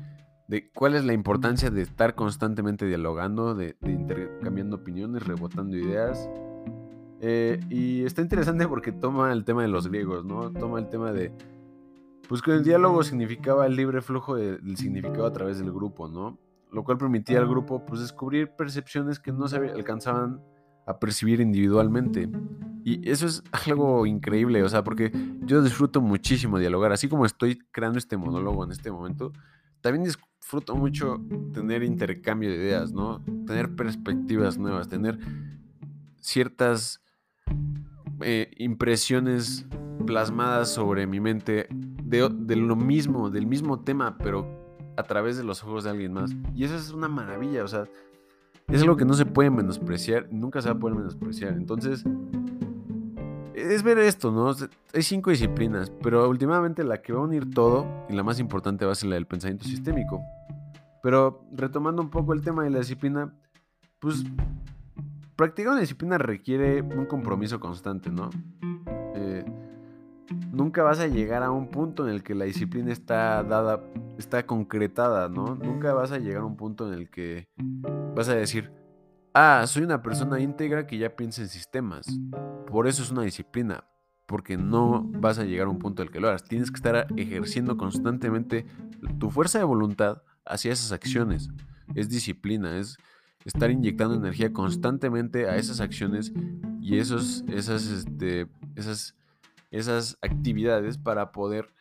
de 0.48 0.72
cuál 0.72 0.96
es 0.96 1.04
la 1.04 1.12
importancia 1.12 1.70
de 1.70 1.82
estar 1.82 2.16
constantemente 2.16 2.86
dialogando, 2.86 3.54
de, 3.54 3.76
intercambiando 3.82 4.78
opiniones, 4.78 5.28
rebotando 5.28 5.76
ideas. 5.76 6.30
Eh, 7.20 7.60
y 7.70 8.06
está 8.06 8.22
interesante 8.22 8.66
porque 8.66 8.94
toma 8.94 9.34
el 9.34 9.44
tema 9.44 9.62
de 9.62 9.68
los 9.68 9.90
griegos, 9.90 10.24
¿no? 10.24 10.54
Toma 10.54 10.80
el 10.80 10.88
tema 10.88 11.12
de, 11.12 11.34
pues 12.30 12.42
que 12.42 12.52
el 12.52 12.64
diálogo 12.64 13.04
significaba 13.04 13.66
el 13.66 13.76
libre 13.76 14.02
flujo 14.02 14.36
del 14.36 14.78
significado 14.78 15.26
a 15.26 15.34
través 15.34 15.60
del 15.60 15.74
grupo, 15.74 16.08
¿no? 16.08 16.40
lo 16.72 16.86
cual 16.86 16.98
permitía 16.98 17.40
al 17.40 17.48
grupo 17.48 17.86
pues, 17.86 18.00
descubrir 18.00 18.52
percepciones 18.52 19.20
que 19.20 19.34
no 19.34 19.50
se 19.50 19.58
alcanzaban 19.58 20.42
a 20.86 20.98
percibir 20.98 21.42
individualmente. 21.42 22.30
Y 22.88 23.02
eso 23.12 23.28
es 23.28 23.44
algo 23.52 24.06
increíble, 24.06 24.64
o 24.64 24.70
sea, 24.70 24.82
porque 24.82 25.12
yo 25.42 25.62
disfruto 25.62 26.00
muchísimo 26.00 26.58
dialogar, 26.58 26.94
así 26.94 27.10
como 27.10 27.26
estoy 27.26 27.60
creando 27.74 28.00
este 28.00 28.16
monólogo 28.16 28.64
en 28.64 28.72
este 28.72 28.90
momento, 28.90 29.34
también 29.82 30.06
disfruto 30.06 30.74
mucho 30.74 31.22
tener 31.54 31.84
intercambio 31.84 32.50
de 32.50 32.56
ideas, 32.56 32.94
¿no? 32.94 33.22
Tener 33.46 33.76
perspectivas 33.76 34.58
nuevas, 34.58 34.88
tener 34.88 35.20
ciertas 36.22 37.04
eh, 38.22 38.52
impresiones 38.56 39.66
plasmadas 40.06 40.74
sobre 40.74 41.08
mi 41.08 41.20
mente 41.20 41.68
de, 41.70 42.30
de, 42.34 42.56
lo 42.56 42.78
mismo, 42.78 43.30
del 43.30 43.48
mismo 43.48 43.82
tema, 43.82 44.18
pero 44.18 44.48
a 44.96 45.04
través 45.04 45.36
de 45.36 45.44
los 45.44 45.62
ojos 45.62 45.84
de 45.84 45.90
alguien 45.90 46.14
más. 46.14 46.34
Y 46.56 46.64
eso 46.64 46.78
es 46.78 46.92
una 46.92 47.10
maravilla, 47.10 47.66
o 47.66 47.68
sea, 47.68 47.84
es 48.70 48.82
algo 48.82 48.96
que 48.96 49.04
no 49.04 49.14
se 49.14 49.26
puede 49.26 49.50
menospreciar, 49.50 50.30
nunca 50.32 50.62
se 50.62 50.70
va 50.70 50.76
a 50.76 50.80
poder 50.80 50.96
menospreciar. 50.96 51.52
Entonces, 51.52 52.06
es 53.58 53.82
ver 53.82 53.98
esto, 53.98 54.32
¿no? 54.32 54.54
Hay 54.94 55.02
cinco 55.02 55.32
disciplinas, 55.32 55.92
pero 56.02 56.30
últimamente 56.30 56.84
la 56.84 57.02
que 57.02 57.12
va 57.12 57.20
a 57.20 57.24
unir 57.24 57.50
todo 57.50 57.88
y 58.08 58.14
la 58.14 58.24
más 58.24 58.40
importante 58.40 58.86
va 58.86 58.92
a 58.92 58.96
ser 58.96 59.10
la 59.10 59.16
del 59.16 59.26
pensamiento 59.26 59.66
sistémico. 59.66 60.22
Pero 61.02 61.44
retomando 61.52 62.02
un 62.02 62.10
poco 62.10 62.34
el 62.34 62.42
tema 62.42 62.64
de 62.64 62.70
la 62.70 62.80
disciplina, 62.80 63.34
pues 64.00 64.24
practicar 65.36 65.72
una 65.72 65.82
disciplina 65.82 66.18
requiere 66.18 66.82
un 66.82 67.06
compromiso 67.08 67.60
constante, 67.60 68.12
¿no? 68.12 68.30
Eh, 69.16 69.44
nunca 70.52 70.84
vas 70.84 71.00
a 71.00 71.08
llegar 71.08 71.42
a 71.42 71.50
un 71.50 71.70
punto 71.70 72.08
en 72.08 72.14
el 72.14 72.24
que 72.24 72.36
la 72.36 72.46
disciplina 72.46 72.92
está 72.92 73.44
dada, 73.44 73.82
está 74.20 74.46
concretada, 74.46 75.30
¿no? 75.30 75.56
Nunca 75.56 75.94
vas 75.94 76.12
a 76.12 76.20
llegar 76.20 76.44
a 76.44 76.46
un 76.46 76.58
punto 76.58 76.88
en 76.88 76.94
el 76.94 77.10
que 77.10 77.48
vas 78.16 78.30
a 78.30 78.36
decir, 78.36 78.72
ah, 79.38 79.68
soy 79.68 79.84
una 79.84 80.02
persona 80.02 80.40
íntegra 80.40 80.88
que 80.88 80.98
ya 80.98 81.16
piensa 81.16 81.42
en 81.42 81.50
sistemas. 81.50 82.08
Por 82.68 82.88
eso 82.88 83.04
es 83.04 83.12
una 83.12 83.22
disciplina, 83.22 83.84
porque 84.26 84.58
no 84.58 85.04
vas 85.04 85.40
a 85.40 85.44
llegar 85.44 85.68
a 85.68 85.70
un 85.70 85.80
punto 85.80 86.02
en 86.02 86.08
el 86.08 86.14
que 86.14 86.20
lo 86.20 86.28
hagas. 86.28 86.44
Tienes 86.44 86.72
que 86.72 86.78
estar 86.78 87.08
ejerciendo 87.16 87.78
constantemente 87.78 88.66
tu 89.20 89.30
fuerza 89.30 89.60
de 89.60 89.66
voluntad 89.66 90.24
hacia 90.46 90.74
esas 90.74 90.92
acciones. 90.92 91.50
Es 91.96 92.10
disciplina, 92.10 92.78
es 92.78 92.98
estar 93.46 93.72
inyectando 93.72 94.16
energía 94.16 94.52
constantemente 94.52 95.48
a 95.48 95.56
esas 95.56 95.80
acciones 95.80 96.34
y 96.82 96.98
esos, 96.98 97.44
esas, 97.48 97.88
este, 97.88 98.48
esas 98.76 99.18
esas 99.72 100.18
actividades 100.22 100.98
para 100.98 101.32
poder 101.32 101.74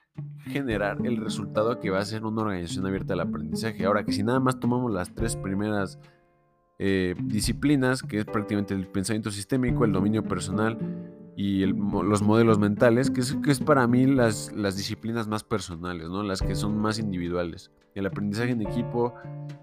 generar 0.46 0.98
el 1.04 1.18
resultado 1.18 1.78
que 1.78 1.90
va 1.90 2.00
a 2.00 2.04
ser 2.04 2.24
una 2.24 2.42
organización 2.42 2.86
abierta 2.86 3.14
al 3.14 3.20
aprendizaje. 3.20 3.84
Ahora 3.84 4.04
que 4.04 4.12
si 4.12 4.22
nada 4.22 4.40
más 4.40 4.58
tomamos 4.58 4.92
las 4.92 5.14
tres 5.14 5.36
primeras 5.36 5.98
eh, 6.78 7.14
disciplinas, 7.22 8.02
que 8.02 8.18
es 8.18 8.24
prácticamente 8.24 8.74
el 8.74 8.86
pensamiento 8.86 9.30
sistémico, 9.30 9.84
el 9.84 9.92
dominio 9.92 10.22
personal 10.22 10.78
y 11.36 11.66
los 11.66 12.22
modelos 12.22 12.58
mentales, 12.58 13.10
que 13.10 13.20
es, 13.20 13.34
que 13.42 13.50
es 13.50 13.60
para 13.60 13.86
mí 13.86 14.06
las, 14.06 14.52
las, 14.52 14.76
disciplinas 14.76 15.28
más 15.28 15.44
personales, 15.44 16.08
¿no? 16.08 16.22
las 16.22 16.40
que 16.40 16.54
son 16.54 16.78
más 16.78 16.98
individuales. 16.98 17.70
El 17.94 18.06
aprendizaje 18.06 18.52
en 18.52 18.62
equipo 18.62 19.14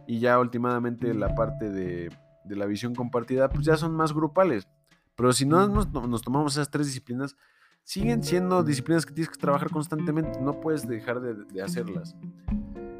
y 0.07 0.19
ya 0.19 0.39
últimamente 0.39 1.13
la 1.13 1.33
parte 1.35 1.69
de, 1.71 2.09
de 2.45 2.55
la 2.55 2.65
visión 2.65 2.93
compartida, 2.95 3.49
pues 3.49 3.65
ya 3.65 3.77
son 3.77 3.95
más 3.95 4.13
grupales. 4.13 4.67
Pero 5.15 5.33
si 5.33 5.45
no 5.45 5.67
nos, 5.67 5.91
nos 5.91 6.21
tomamos 6.21 6.53
esas 6.53 6.69
tres 6.69 6.87
disciplinas, 6.87 7.35
siguen 7.83 8.23
siendo 8.23 8.63
disciplinas 8.63 9.05
que 9.05 9.13
tienes 9.13 9.29
que 9.29 9.39
trabajar 9.39 9.69
constantemente, 9.69 10.39
no 10.41 10.59
puedes 10.59 10.87
dejar 10.87 11.21
de, 11.21 11.61
hacerlas. 11.61 12.15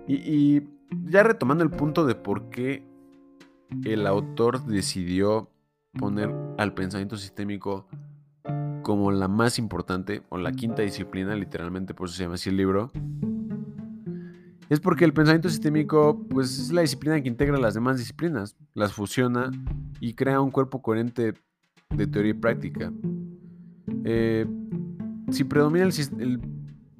Y, 0.08 0.62
ya 1.06 1.24
retomando 1.24 1.64
el 1.64 1.72
punto 1.72 2.06
de 2.06 2.14
por 2.14 2.50
qué 2.50 2.88
el 3.86 4.08
autor 4.08 4.66
decidió 4.66 5.50
poner 5.98 6.34
al 6.58 6.74
pensamiento 6.74 7.18
sistémico 7.18 7.88
como 8.82 9.12
la 9.12 9.28
más 9.28 9.60
importante, 9.60 10.24
o 10.30 10.38
la 10.38 10.52
quinta 10.52 10.82
disciplina, 10.82 11.36
literalmente 11.36 11.94
por 11.94 12.08
eso 12.08 12.18
se 12.18 12.24
llama 12.24 12.36
así 12.36 12.50
el 12.50 12.58
libro, 12.58 12.92
es 14.70 14.80
porque 14.80 15.06
el 15.06 15.14
pensamiento 15.14 15.50
sistémico 15.50 16.26
pues, 16.30 16.60
es 16.60 16.72
la 16.72 16.82
disciplina 16.82 17.22
que 17.22 17.28
integra 17.28 17.58
las 17.58 17.74
demás 17.74 17.98
disciplinas, 17.98 18.56
las 18.74 18.94
fusiona 18.94 19.52
y 20.00 20.14
crea 20.14 20.42
un 20.42 20.52
cuerpo 20.52 20.82
coherente 20.82 21.34
de 21.90 22.08
teoría 22.08 22.32
y 22.32 22.36
práctica. 22.36 22.92
Eh, 24.04 24.46
si 25.32 25.44
predomina 25.44 25.86
el, 25.86 26.42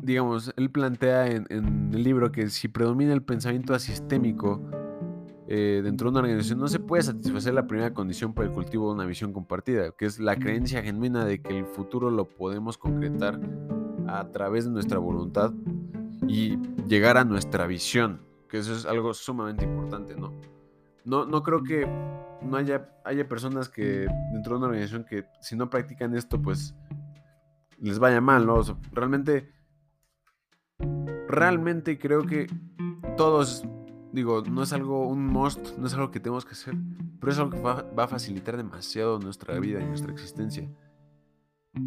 digamos, 0.02 0.54
él 0.56 0.70
plantea 0.70 1.28
en, 1.28 1.46
el 1.50 2.04
libro 2.04 2.32
que 2.32 2.50
si 2.50 2.68
predomina 2.68 3.14
el 3.14 3.24
pensamiento 3.24 3.74
asistémico 3.74 4.62
eh, 5.56 5.82
dentro 5.84 6.08
de 6.08 6.14
una 6.14 6.22
organización, 6.22 6.58
no 6.58 6.68
se 6.68 6.80
puede 6.80 7.04
satisfacer 7.04 7.54
la 7.54 7.68
primera 7.68 7.94
condición 7.94 8.34
para 8.34 8.48
el 8.48 8.54
cultivo 8.56 8.88
de 8.88 8.96
una 8.96 9.06
visión 9.06 9.34
compartida, 9.34 9.92
que 9.92 10.08
es 10.08 10.20
la 10.20 10.36
creencia 10.36 10.82
genuina 10.82 11.26
de 11.26 11.44
que 11.44 11.60
el 11.60 11.68
futuro 11.68 12.10
lo 12.10 12.26
podemos 12.28 12.76
concretar 12.76 13.40
a 14.08 14.32
través 14.32 14.66
de 14.66 14.72
nuestra 14.72 14.98
voluntad 14.98 15.54
y 16.28 16.58
llegar 16.88 17.18
a 17.18 17.24
nuestra 17.24 17.68
visión, 17.68 18.22
que 18.50 18.58
eso 18.58 18.74
es 18.74 18.88
algo 18.88 19.14
sumamente 19.14 19.64
importante, 19.64 20.16
¿no? 20.16 20.34
No, 21.06 21.28
no 21.28 21.44
creo 21.44 21.62
que 21.62 21.88
no 22.42 22.58
haya, 22.58 22.90
haya 23.06 23.30
personas 23.30 23.70
que 23.70 24.08
dentro 24.32 24.54
de 24.54 24.58
una 24.58 24.68
organización 24.70 25.06
que 25.06 25.26
si 25.40 25.56
no 25.56 25.70
practican 25.70 26.16
esto, 26.16 26.42
pues 26.42 26.74
les 27.78 28.00
vaya 28.00 28.22
mal, 28.22 28.48
¿no? 28.48 28.60
realmente, 28.92 29.52
realmente 31.28 32.00
creo 32.00 32.26
que 32.26 32.48
todos, 33.18 33.64
digo, 34.14 34.44
no 34.44 34.64
es 34.64 34.72
algo, 34.72 35.08
un 35.08 35.26
must, 35.26 35.78
no 35.78 35.88
es 35.88 35.94
algo 35.94 36.12
que 36.12 36.20
tenemos 36.20 36.46
que 36.46 36.52
hacer, 36.52 36.76
pero 37.20 37.32
es 37.32 37.40
algo 37.40 37.52
que 37.52 37.60
va, 37.60 37.86
a 37.98 38.08
facilitar 38.08 38.56
demasiado 38.56 39.20
nuestra 39.20 39.60
vida 39.60 39.82
y 39.82 39.86
nuestra 39.86 40.14
existencia. 40.14 40.70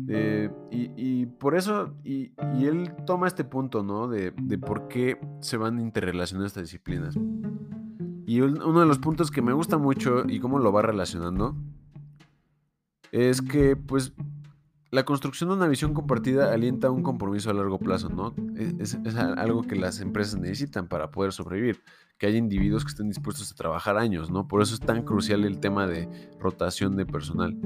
Eh, 0.08 0.50
y, 0.70 1.26
por 1.26 1.54
eso, 1.54 1.94
y, 2.02 2.32
él 2.60 2.92
toma 3.06 3.28
este 3.28 3.44
punto, 3.44 3.84
¿no? 3.84 4.08
De, 4.08 4.32
de, 4.36 4.58
por 4.58 4.88
qué 4.88 5.18
se 5.40 5.56
van 5.56 5.78
interrelacionando 5.80 6.46
estas 6.46 6.64
disciplinas. 6.64 7.16
Y 8.26 8.40
uno 8.40 8.80
de 8.80 8.86
los 8.86 8.98
puntos 8.98 9.30
que 9.30 9.40
me 9.40 9.52
gusta 9.52 9.78
mucho 9.78 10.24
y 10.28 10.40
cómo 10.40 10.58
lo 10.58 10.72
va 10.72 10.82
relacionando 10.82 11.54
es 13.12 13.40
que, 13.40 13.76
pues, 13.76 14.12
la 14.90 15.04
construcción 15.04 15.50
de 15.50 15.56
una 15.56 15.68
visión 15.68 15.94
compartida 15.94 16.52
alienta 16.52 16.90
un 16.90 17.02
compromiso 17.02 17.50
a 17.50 17.54
largo 17.54 17.78
plazo, 17.78 18.08
¿no? 18.08 18.34
Es, 18.78 18.96
algo 19.16 19.62
que 19.62 19.76
las 19.76 20.00
empresas 20.00 20.40
necesitan 20.40 20.88
para 20.88 21.10
poder 21.10 21.32
sobrevivir, 21.32 21.82
que 22.18 22.26
haya 22.26 22.38
individuos 22.38 22.84
que 22.84 22.90
estén 22.90 23.08
dispuestos 23.08 23.52
a 23.52 23.54
trabajar 23.54 23.98
años, 23.98 24.30
¿no? 24.30 24.48
Por 24.48 24.62
eso 24.62 24.74
es 24.74 24.80
tan 24.80 25.02
crucial 25.02 25.44
el 25.44 25.60
tema 25.60 25.86
de 25.86 26.08
rotación 26.38 26.96
de 26.96 27.06
personal. 27.06 27.56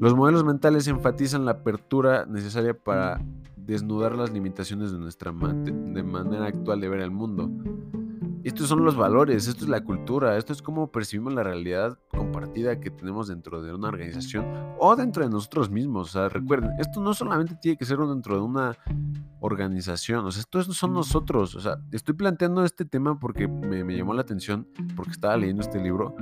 Los 0.00 0.14
modelos 0.14 0.44
mentales 0.44 0.86
enfatizan 0.88 1.44
la 1.44 1.52
apertura 1.52 2.24
necesaria 2.26 2.74
para 2.74 3.20
desnudar 3.56 4.14
las 4.14 4.32
limitaciones 4.32 4.92
de 4.92 4.98
nuestra 4.98 5.32
de 5.32 6.02
manera 6.02 6.46
actual 6.46 6.80
de 6.80 6.88
ver 6.88 7.00
el 7.00 7.10
mundo 7.10 7.50
estos 8.44 8.68
son 8.68 8.84
los 8.84 8.96
valores, 8.96 9.48
esto 9.48 9.64
es 9.64 9.70
la 9.70 9.82
cultura, 9.82 10.36
esto 10.36 10.52
es 10.52 10.62
cómo 10.62 10.90
percibimos 10.90 11.34
la 11.34 11.42
realidad 11.42 11.98
compartida 12.10 12.80
que 12.80 12.90
tenemos 12.90 13.28
dentro 13.28 13.62
de 13.62 13.74
una 13.74 13.88
organización 13.88 14.46
o 14.78 14.96
dentro 14.96 15.24
de 15.24 15.30
nosotros 15.30 15.70
mismos. 15.70 16.08
O 16.08 16.12
sea, 16.12 16.28
recuerden, 16.28 16.70
esto 16.78 17.00
no 17.00 17.14
solamente 17.14 17.56
tiene 17.56 17.76
que 17.76 17.84
ser 17.84 17.98
dentro 17.98 18.36
de 18.36 18.42
una 18.42 18.76
organización, 19.40 20.24
o 20.24 20.30
sea, 20.30 20.40
esto 20.40 20.62
son 20.62 20.92
nosotros. 20.92 21.54
O 21.54 21.60
sea, 21.60 21.78
estoy 21.92 22.14
planteando 22.14 22.64
este 22.64 22.84
tema 22.84 23.18
porque 23.18 23.48
me, 23.48 23.84
me 23.84 23.96
llamó 23.96 24.14
la 24.14 24.22
atención, 24.22 24.66
porque 24.96 25.12
estaba 25.12 25.36
leyendo 25.36 25.62
este 25.62 25.82
libro. 25.82 26.14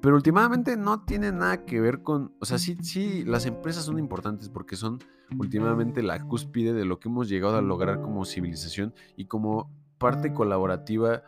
Pero 0.00 0.16
últimamente 0.16 0.76
no 0.76 1.04
tiene 1.04 1.30
nada 1.30 1.64
que 1.64 1.80
ver 1.80 2.02
con, 2.02 2.32
o 2.40 2.44
sea, 2.44 2.58
sí, 2.58 2.76
sí, 2.82 3.24
las 3.24 3.46
empresas 3.46 3.84
son 3.84 4.00
importantes 4.00 4.48
porque 4.48 4.74
son 4.74 4.98
últimamente 5.38 6.02
la 6.02 6.20
cúspide 6.26 6.72
de 6.72 6.84
lo 6.84 6.98
que 6.98 7.08
hemos 7.08 7.28
llegado 7.28 7.56
a 7.56 7.62
lograr 7.62 8.00
como 8.00 8.24
civilización 8.24 8.94
y 9.16 9.26
como 9.26 9.70
parte 9.98 10.32
colaborativa 10.32 11.22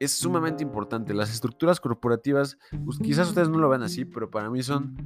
es 0.00 0.12
sumamente 0.12 0.64
importante. 0.64 1.14
Las 1.14 1.30
estructuras 1.30 1.78
corporativas, 1.78 2.58
pues, 2.84 2.98
quizás 2.98 3.28
ustedes 3.28 3.50
no 3.50 3.58
lo 3.58 3.68
vean 3.68 3.82
así, 3.82 4.06
pero 4.06 4.30
para 4.30 4.50
mí 4.50 4.62
son 4.62 4.96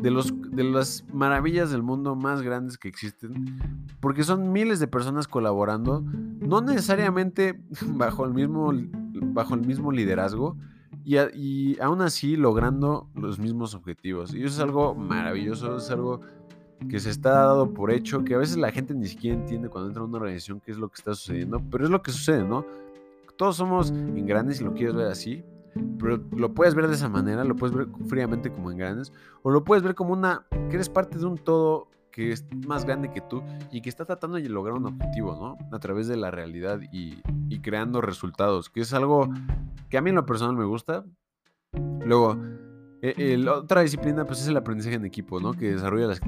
de, 0.00 0.10
los, 0.10 0.32
de 0.50 0.64
las 0.64 1.04
maravillas 1.12 1.70
del 1.70 1.82
mundo 1.82 2.16
más 2.16 2.40
grandes 2.40 2.78
que 2.78 2.88
existen, 2.88 3.58
porque 4.00 4.24
son 4.24 4.52
miles 4.52 4.80
de 4.80 4.88
personas 4.88 5.28
colaborando, 5.28 6.00
no 6.00 6.62
necesariamente 6.62 7.60
bajo 7.88 8.24
el 8.24 8.32
mismo, 8.32 8.72
bajo 9.34 9.54
el 9.54 9.60
mismo 9.60 9.92
liderazgo, 9.92 10.56
y, 11.04 11.18
y 11.34 11.78
aún 11.80 12.00
así 12.00 12.36
logrando 12.36 13.10
los 13.14 13.38
mismos 13.38 13.74
objetivos. 13.74 14.34
Y 14.34 14.38
eso 14.38 14.54
es 14.54 14.60
algo 14.60 14.94
maravilloso, 14.94 15.76
es 15.76 15.90
algo 15.90 16.22
que 16.88 17.00
se 17.00 17.10
está 17.10 17.30
dado 17.30 17.72
por 17.72 17.90
hecho, 17.90 18.24
que 18.24 18.34
a 18.34 18.38
veces 18.38 18.56
la 18.56 18.72
gente 18.72 18.94
ni 18.94 19.06
siquiera 19.06 19.36
entiende 19.36 19.68
cuando 19.68 19.88
entra 19.88 20.02
a 20.02 20.06
una 20.06 20.16
organización 20.16 20.60
qué 20.60 20.72
es 20.72 20.78
lo 20.78 20.88
que 20.88 20.96
está 20.96 21.14
sucediendo, 21.14 21.62
pero 21.70 21.84
es 21.84 21.90
lo 21.90 22.02
que 22.02 22.12
sucede, 22.12 22.44
¿no? 22.44 22.64
Todos 23.36 23.56
somos 23.56 23.92
grandes 23.92 24.58
si 24.58 24.64
lo 24.64 24.74
quieres 24.74 24.94
ver 24.94 25.08
así, 25.08 25.44
pero 25.98 26.22
lo 26.36 26.54
puedes 26.54 26.74
ver 26.74 26.88
de 26.88 26.94
esa 26.94 27.08
manera, 27.08 27.44
lo 27.44 27.56
puedes 27.56 27.76
ver 27.76 27.88
fríamente 28.06 28.50
como 28.50 28.70
en 28.70 28.78
grandes, 28.78 29.12
o 29.42 29.50
lo 29.50 29.64
puedes 29.64 29.82
ver 29.82 29.94
como 29.94 30.12
una, 30.12 30.46
que 30.50 30.76
eres 30.76 30.88
parte 30.88 31.18
de 31.18 31.26
un 31.26 31.38
todo 31.38 31.88
que 32.16 32.32
es 32.32 32.46
más 32.66 32.86
grande 32.86 33.10
que 33.10 33.20
tú 33.20 33.42
y 33.70 33.82
que 33.82 33.90
está 33.90 34.06
tratando 34.06 34.38
de 34.38 34.48
lograr 34.48 34.74
un 34.74 34.86
objetivo, 34.86 35.36
¿no? 35.36 35.76
A 35.76 35.78
través 35.78 36.08
de 36.08 36.16
la 36.16 36.30
realidad 36.30 36.80
y, 36.90 37.20
creando 37.60 38.00
resultados, 38.00 38.70
que 38.70 38.80
es 38.80 38.94
algo 38.94 39.28
que 39.90 39.98
a 39.98 40.00
mí 40.00 40.08
en 40.10 40.16
lo 40.16 40.24
personal 40.24 40.56
me 40.56 40.64
gusta. 40.64 41.04
Luego, 42.04 42.38
e, 43.16 43.36
la 43.36 43.54
otra 43.54 43.82
disciplina 43.82 44.24
pues 44.24 44.40
es 44.40 44.48
el 44.48 44.56
aprendizaje 44.56 44.96
en 44.96 45.04
equipo, 45.04 45.40
¿no? 45.40 45.52
Que 45.52 45.72
desarrolla 45.72 46.06
las, 46.06 46.20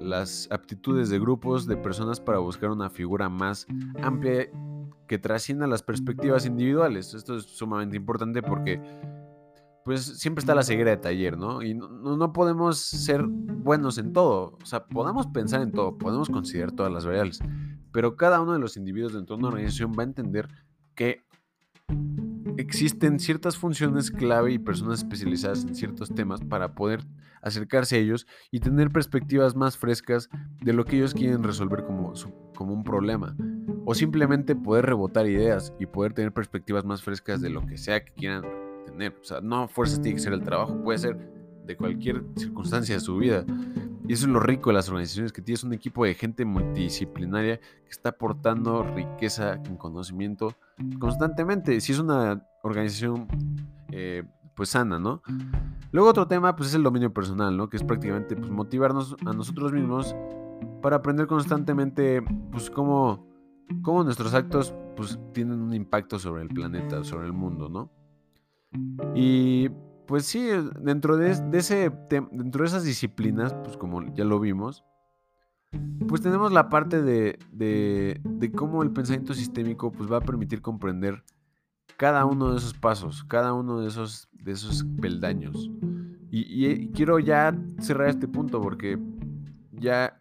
las 0.00 0.48
aptitudes 0.50 1.08
de 1.08 1.18
grupos 1.18 1.66
de 1.66 1.76
personas 1.76 2.20
para 2.20 2.38
buscar 2.38 2.70
una 2.70 2.90
figura 2.90 3.28
más 3.28 3.66
amplia 4.02 4.48
que 5.06 5.18
trascienda 5.18 5.66
las 5.66 5.82
perspectivas 5.82 6.46
individuales. 6.46 7.14
Esto 7.14 7.36
es 7.36 7.44
sumamente 7.44 7.96
importante 7.96 8.42
porque 8.42 8.80
pues 9.84 10.04
siempre 10.04 10.40
está 10.40 10.54
la 10.54 10.62
ceguera 10.62 10.90
de 10.90 10.98
taller, 10.98 11.36
¿no? 11.36 11.62
Y 11.62 11.74
no, 11.74 12.32
podemos 12.32 12.78
ser 12.78 13.24
buenos 13.26 13.98
en 13.98 14.12
todo. 14.12 14.56
O 14.62 14.66
sea, 14.66 14.84
podemos 14.86 15.26
pensar 15.26 15.62
en 15.62 15.72
todo, 15.72 15.96
podemos 15.96 16.28
considerar 16.28 16.72
todas 16.72 16.92
las 16.92 17.06
variables, 17.06 17.40
pero 17.92 18.14
cada 18.16 18.40
uno 18.40 18.52
de 18.52 18.58
los 18.58 18.76
individuos 18.76 19.14
dentro 19.14 19.36
de 19.36 19.40
una 19.40 19.48
organización 19.48 19.92
va 19.98 20.02
a 20.02 20.06
entender 20.06 20.48
que 20.94 21.24
existen 22.60 23.18
ciertas 23.18 23.56
funciones 23.56 24.10
clave 24.10 24.52
y 24.52 24.58
personas 24.58 25.00
especializadas 25.00 25.64
en 25.64 25.74
ciertos 25.74 26.14
temas 26.14 26.40
para 26.40 26.74
poder 26.74 27.00
acercarse 27.42 27.96
a 27.96 27.98
ellos 27.98 28.26
y 28.50 28.60
tener 28.60 28.90
perspectivas 28.90 29.56
más 29.56 29.76
frescas 29.76 30.28
de 30.62 30.72
lo 30.72 30.84
que 30.84 30.96
ellos 30.96 31.14
quieren 31.14 31.42
resolver 31.42 31.84
como, 31.84 32.12
como 32.54 32.72
un 32.72 32.84
problema. 32.84 33.36
O 33.84 33.94
simplemente 33.94 34.54
poder 34.54 34.86
rebotar 34.86 35.26
ideas 35.26 35.72
y 35.78 35.86
poder 35.86 36.12
tener 36.12 36.32
perspectivas 36.32 36.84
más 36.84 37.02
frescas 37.02 37.40
de 37.40 37.50
lo 37.50 37.66
que 37.66 37.78
sea 37.78 38.04
que 38.04 38.12
quieran 38.12 38.44
tener. 38.86 39.16
O 39.20 39.24
sea, 39.24 39.40
no 39.40 39.68
fuerzas 39.68 40.00
tiene 40.00 40.16
que 40.16 40.22
ser 40.22 40.32
el 40.32 40.42
trabajo, 40.42 40.82
puede 40.82 40.98
ser 40.98 41.16
de 41.66 41.76
cualquier 41.76 42.24
circunstancia 42.36 42.96
de 42.96 43.00
su 43.00 43.16
vida. 43.16 43.44
Y 44.06 44.12
eso 44.12 44.26
es 44.26 44.32
lo 44.32 44.40
rico 44.40 44.70
de 44.70 44.74
las 44.74 44.88
organizaciones, 44.88 45.32
que 45.32 45.40
tienes 45.40 45.62
un 45.62 45.72
equipo 45.72 46.04
de 46.04 46.14
gente 46.14 46.44
multidisciplinaria 46.44 47.58
que 47.58 47.90
está 47.90 48.08
aportando 48.08 48.82
riqueza 48.82 49.54
en 49.54 49.76
conocimiento 49.76 50.56
constantemente. 50.98 51.80
Si 51.80 51.92
es 51.92 52.00
una 52.00 52.44
organización 52.62 53.26
eh, 53.90 54.24
pues 54.54 54.70
sana, 54.70 54.98
¿no? 54.98 55.22
Luego 55.92 56.08
otro 56.08 56.26
tema 56.26 56.54
pues 56.56 56.70
es 56.70 56.74
el 56.74 56.82
dominio 56.82 57.12
personal, 57.12 57.56
¿no? 57.56 57.68
Que 57.68 57.76
es 57.76 57.84
prácticamente 57.84 58.36
pues, 58.36 58.50
motivarnos 58.50 59.16
a 59.26 59.32
nosotros 59.32 59.72
mismos 59.72 60.14
para 60.82 60.96
aprender 60.96 61.26
constantemente 61.26 62.22
pues 62.50 62.70
cómo, 62.70 63.26
cómo 63.82 64.04
nuestros 64.04 64.34
actos 64.34 64.74
pues 64.96 65.18
tienen 65.32 65.60
un 65.60 65.74
impacto 65.74 66.18
sobre 66.18 66.42
el 66.42 66.48
planeta, 66.48 67.04
sobre 67.04 67.26
el 67.26 67.32
mundo, 67.32 67.68
¿no? 67.68 67.90
Y 69.14 69.70
pues 70.06 70.26
sí, 70.26 70.48
dentro 70.80 71.16
de, 71.16 71.30
ese 71.52 71.90
dentro 72.10 72.62
de 72.62 72.66
esas 72.68 72.84
disciplinas, 72.84 73.54
pues 73.54 73.76
como 73.76 74.12
ya 74.14 74.24
lo 74.24 74.40
vimos, 74.40 74.84
pues 76.08 76.20
tenemos 76.20 76.52
la 76.52 76.68
parte 76.68 77.00
de, 77.00 77.38
de, 77.52 78.52
cómo 78.52 78.82
el 78.82 78.90
pensamiento 78.90 79.34
sistémico 79.34 79.92
pues 79.92 80.10
va 80.10 80.18
a 80.18 80.20
permitir 80.20 80.62
comprender 80.62 81.24
cada 82.00 82.24
uno 82.24 82.52
de 82.52 82.56
esos 82.56 82.72
pasos, 82.72 83.24
cada 83.24 83.52
uno 83.52 83.82
de 83.82 83.88
esos, 83.88 84.30
de 84.32 84.52
esos 84.52 84.86
peldaños. 85.02 85.70
Y, 86.30 86.88
quiero 86.92 87.18
ya 87.18 87.54
cerrar 87.78 88.08
este 88.08 88.26
punto 88.26 88.62
porque 88.62 88.98
ya 89.70 90.18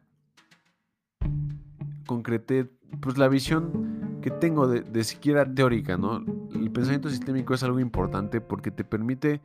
concreté 2.05 2.69
pues 2.99 3.17
la 3.17 3.29
visión 3.29 4.19
que 4.21 4.29
tengo 4.29 4.67
de, 4.67 4.81
de 4.81 5.05
siquiera 5.05 5.45
teórica, 5.49 5.95
¿no? 5.95 6.17
el 6.53 6.69
pensamiento 6.69 7.09
sistémico 7.09 7.53
es 7.53 7.63
algo 7.63 7.79
importante 7.79 8.41
porque 8.41 8.71
te 8.71 8.83
permite 8.83 9.39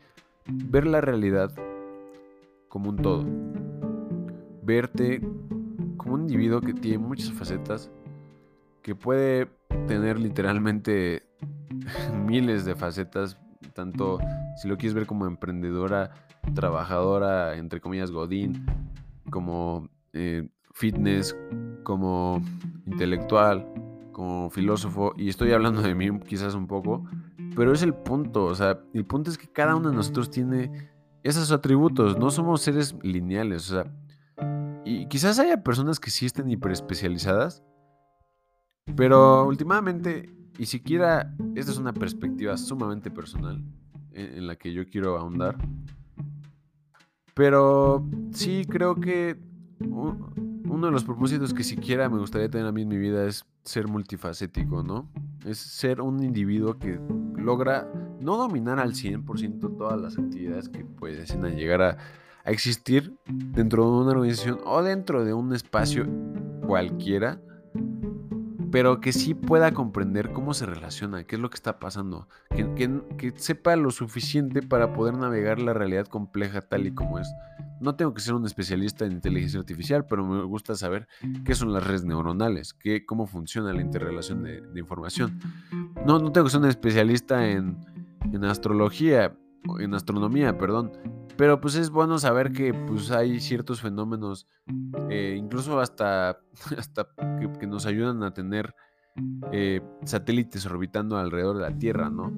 ver 0.49 0.89
la 0.89 1.01
realidad 1.01 1.53
como 2.69 2.91
un 2.91 2.97
todo. 2.97 3.25
Verte 4.65 5.21
como 5.97 6.15
un 6.15 6.23
individuo 6.23 6.61
que 6.61 6.75
tiene 6.75 6.99
muchas 6.99 7.31
facetas, 7.31 7.93
que 8.83 8.97
puede 8.97 9.47
tener 9.87 10.19
literalmente 10.19 11.23
miles 12.27 12.65
de 12.65 12.75
facetas, 12.75 13.39
tanto 13.75 14.19
si 14.57 14.69
lo 14.69 14.77
quieres 14.77 14.95
ver 14.95 15.07
como 15.07 15.27
emprendedora, 15.27 16.11
trabajadora, 16.55 17.57
entre 17.57 17.81
comillas, 17.81 18.11
godín, 18.11 18.67
como 19.31 19.89
eh, 20.13 20.49
fitness, 20.73 21.37
como 21.83 22.43
intelectual, 22.87 23.67
como 24.13 24.51
filósofo, 24.51 25.13
y 25.17 25.29
estoy 25.29 25.53
hablando 25.53 25.83
de 25.83 25.95
mí 25.95 26.21
quizás 26.21 26.55
un 26.55 26.67
poco, 26.67 27.05
pero 27.57 27.73
es 27.73 27.83
el 27.83 27.95
punto, 27.95 28.45
o 28.45 28.55
sea, 28.55 28.81
el 28.93 29.05
punto 29.05 29.31
es 29.31 29.39
que 29.39 29.49
cada 29.49 29.77
uno 29.77 29.91
de 29.91 29.97
nosotros 29.97 30.31
tiene 30.31 30.91
esos 31.23 31.53
atributos, 31.53 32.19
no 32.19 32.31
somos 32.31 32.61
seres 32.63 32.95
lineales, 33.03 33.71
o 33.71 33.75
sea, 33.75 33.93
y 34.85 35.07
quizás 35.07 35.39
haya 35.39 35.63
personas 35.63 35.99
que 35.99 36.11
sí 36.11 36.27
estén 36.27 36.51
hiperespecializadas, 36.51 37.65
pero 38.97 39.47
últimamente, 39.47 40.35
y 40.59 40.67
siquiera, 40.67 41.35
esta 41.55 41.73
es 41.73 41.79
una 41.79 41.93
perspectiva 41.93 42.57
sumamente 42.57 43.11
personal 43.11 43.63
en, 44.13 44.47
la 44.47 44.57
que 44.57 44.73
yo 44.73 44.87
quiero 44.87 45.19
ahondar, 45.19 45.57
pero 47.35 48.07
sí 48.31 48.65
creo 48.69 48.95
que 48.95 49.37
uno 49.81 50.87
de 50.87 50.93
los 50.93 51.05
propósitos 51.05 51.53
que 51.53 51.65
siquiera 51.65 52.09
me 52.09 52.19
gustaría 52.19 52.49
tener 52.49 52.67
a 52.67 52.73
mí 52.73 52.83
en 52.83 52.89
mi 52.89 52.99
vida 52.99 53.27
es 53.27 53.45
ser 53.65 53.89
multifacético, 53.89 54.83
¿no? 54.83 55.11
Es 55.45 55.59
ser 55.59 56.01
un 56.01 56.23
individuo 56.23 56.79
que 56.79 57.01
logra 57.37 57.89
no 58.21 58.37
dominar 58.37 58.79
al 58.79 58.93
100% 58.93 59.77
todas 59.77 60.01
las 60.01 60.17
actividades 60.17 60.69
que 60.69 60.85
pueden 60.85 61.57
llegar 61.57 61.83
a, 61.83 61.99
a 62.45 62.51
existir 62.51 63.17
dentro 63.27 63.85
de 63.85 63.91
una 63.91 64.11
organización 64.13 64.61
o 64.65 64.83
dentro 64.83 65.25
de 65.25 65.35
un 65.35 65.53
espacio 65.53 66.07
cualquiera, 66.67 67.41
pero 68.75 69.01
que 69.01 69.13
sí 69.13 69.35
pueda 69.35 69.73
comprender 69.73 70.33
cómo 70.33 70.53
se 70.53 70.67
relaciona, 70.67 71.23
qué 71.23 71.37
es 71.37 71.41
lo 71.41 71.49
que 71.49 71.55
está 71.55 71.79
pasando, 71.79 72.27
que, 72.51 73.33
sepa 73.37 73.77
lo 73.77 73.93
suficiente 73.93 74.63
para 74.63 74.93
poder 74.93 75.17
navegar 75.17 75.61
la 75.61 75.75
realidad 75.75 76.09
compleja 76.09 76.61
tal 76.61 76.89
y 76.89 76.93
como 76.93 77.21
es. 77.21 77.33
No 77.81 77.95
tengo 77.95 78.13
que 78.15 78.21
ser 78.21 78.35
un 78.35 78.47
especialista 78.47 79.05
en 79.05 79.13
inteligencia 79.13 79.61
artificial, 79.61 80.07
pero 80.07 80.27
me 80.27 80.43
gusta 80.43 80.75
saber 80.75 81.07
qué 81.45 81.55
son 81.55 81.73
las 81.73 81.87
redes 81.87 82.03
neuronales, 82.03 82.75
qué, 82.75 83.07
cómo 83.07 83.29
funciona 83.29 83.73
la 83.73 83.81
interrelación 83.81 84.43
de, 84.43 84.65
información. 84.75 85.39
No, 86.05 86.19
no 86.19 86.33
tengo 86.33 86.47
que 86.47 86.51
ser 86.51 86.61
un 86.61 86.69
especialista 86.69 87.49
en, 87.49 87.79
en 88.25 88.45
astrología, 88.45 89.39
en 89.79 89.95
astronomía, 89.95 90.59
perdón, 90.59 90.91
pero 91.37 91.61
pues 91.61 91.75
es 91.75 91.91
bueno 91.91 92.19
saber 92.19 92.53
que 92.53 92.73
pues 92.73 93.11
hay 93.11 93.41
ciertos 93.41 93.81
fenómenos, 93.81 94.47
eh, 95.11 95.35
incluso 95.39 95.81
hasta, 95.81 96.39
hasta 96.79 97.09
que, 97.59 97.67
nos 97.67 97.87
ayudan 97.87 98.23
a 98.23 98.33
tener 98.33 98.75
eh, 99.53 99.81
satélites 100.05 100.67
orbitando 100.67 101.17
alrededor 101.17 101.57
de 101.57 101.63
la 101.63 101.79
Tierra, 101.79 102.11
¿no? 102.11 102.33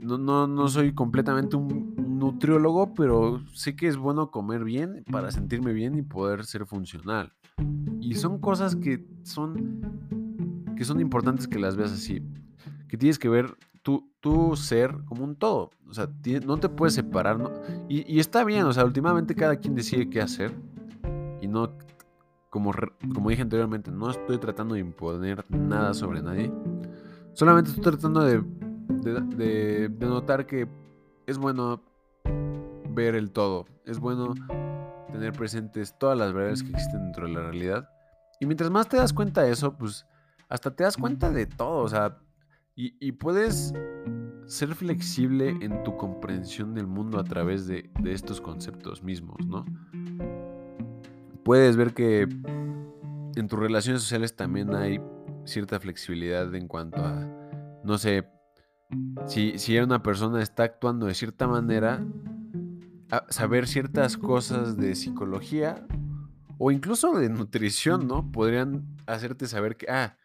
No, 0.00 0.16
no, 0.16 0.46
no 0.46 0.68
soy 0.68 0.94
completamente 0.94 1.56
un 1.56 1.94
nutriólogo, 2.18 2.94
pero 2.94 3.42
sé 3.52 3.76
que 3.76 3.88
es 3.88 3.96
bueno 3.96 4.30
comer 4.30 4.64
bien 4.64 5.04
para 5.10 5.30
sentirme 5.30 5.72
bien 5.72 5.96
y 5.96 6.02
poder 6.02 6.44
ser 6.44 6.66
funcional. 6.66 7.32
Y 8.00 8.14
son 8.14 8.40
cosas 8.40 8.76
que 8.76 9.04
son, 9.22 10.74
que 10.76 10.84
son 10.84 11.00
importantes 11.00 11.46
que 11.46 11.58
las 11.58 11.76
veas 11.76 11.92
así. 11.92 12.22
Que 12.88 12.96
tienes 12.96 13.18
que 13.18 13.28
ver 13.28 13.54
tu, 14.20 14.56
ser 14.56 14.94
como 15.06 15.24
un 15.24 15.36
todo. 15.36 15.70
O 15.88 15.94
sea, 15.94 16.08
no 16.44 16.58
te 16.58 16.68
puedes 16.68 16.94
separar. 16.94 17.38
Y, 17.88 18.18
está 18.18 18.44
bien, 18.44 18.64
o 18.64 18.72
sea, 18.72 18.84
últimamente 18.84 19.34
cada 19.34 19.56
quien 19.56 19.74
decide 19.74 20.10
qué 20.10 20.20
hacer. 20.20 20.54
Y 21.40 21.48
no, 21.48 21.72
como, 22.50 22.72
como 23.14 23.30
dije 23.30 23.42
anteriormente, 23.42 23.90
no 23.90 24.10
estoy 24.10 24.38
tratando 24.38 24.74
de 24.74 24.80
imponer 24.80 25.44
nada 25.50 25.94
sobre 25.94 26.22
nadie. 26.22 26.52
Solamente 27.32 27.70
estoy 27.70 27.84
tratando 27.84 28.20
de, 28.20 28.42
de, 29.36 29.88
de 29.88 30.06
notar 30.06 30.46
que 30.46 30.68
es 31.26 31.38
bueno 31.38 31.82
ver 32.90 33.14
el 33.14 33.30
todo. 33.30 33.66
Es 33.84 33.98
bueno 33.98 34.34
tener 35.12 35.32
presentes 35.32 35.96
todas 35.98 36.18
las 36.18 36.32
variables 36.32 36.62
que 36.62 36.70
existen 36.70 37.02
dentro 37.04 37.26
de 37.26 37.32
la 37.32 37.42
realidad. 37.42 37.88
Y 38.40 38.46
mientras 38.46 38.70
más 38.70 38.88
te 38.88 38.96
das 38.96 39.12
cuenta 39.12 39.42
de 39.42 39.52
eso, 39.52 39.76
pues 39.76 40.06
hasta 40.48 40.70
te 40.74 40.84
das 40.84 40.96
cuenta 40.96 41.30
de 41.30 41.46
todo. 41.46 41.78
O 41.78 41.88
sea, 41.88 42.18
y, 42.80 43.10
puedes 43.12 43.74
ser 44.46 44.72
flexible 44.76 45.48
en 45.60 45.82
tu 45.82 45.96
comprensión 45.96 46.74
del 46.74 46.86
mundo 46.86 47.18
a 47.18 47.24
través 47.24 47.66
de, 47.66 47.90
estos 48.04 48.40
conceptos 48.40 49.02
mismos, 49.02 49.44
¿no? 49.46 49.64
Puedes 51.44 51.76
ver 51.76 51.92
que 51.92 52.22
en 52.22 53.48
tus 53.48 53.58
relaciones 53.58 54.02
sociales 54.02 54.36
también 54.36 54.76
hay 54.76 55.00
cierta 55.44 55.80
flexibilidad 55.80 56.54
en 56.54 56.68
cuanto 56.68 57.04
a, 57.04 57.26
no 57.82 57.98
sé, 57.98 58.28
si, 59.26 59.58
si 59.58 59.76
una 59.78 60.00
persona 60.00 60.40
está 60.40 60.62
actuando 60.62 61.06
de 61.06 61.14
cierta 61.14 61.48
manera, 61.48 62.06
saber 63.28 63.66
ciertas 63.66 64.16
cosas 64.16 64.76
de 64.76 64.94
psicología 64.94 65.84
o 66.58 66.70
incluso 66.70 67.18
de 67.18 67.28
nutrición, 67.28 68.06
¿no? 68.06 68.30
Podrían 68.30 68.84
hacerte 69.06 69.48
saber 69.48 69.76
que, 69.76 69.86
ah, 69.90 70.16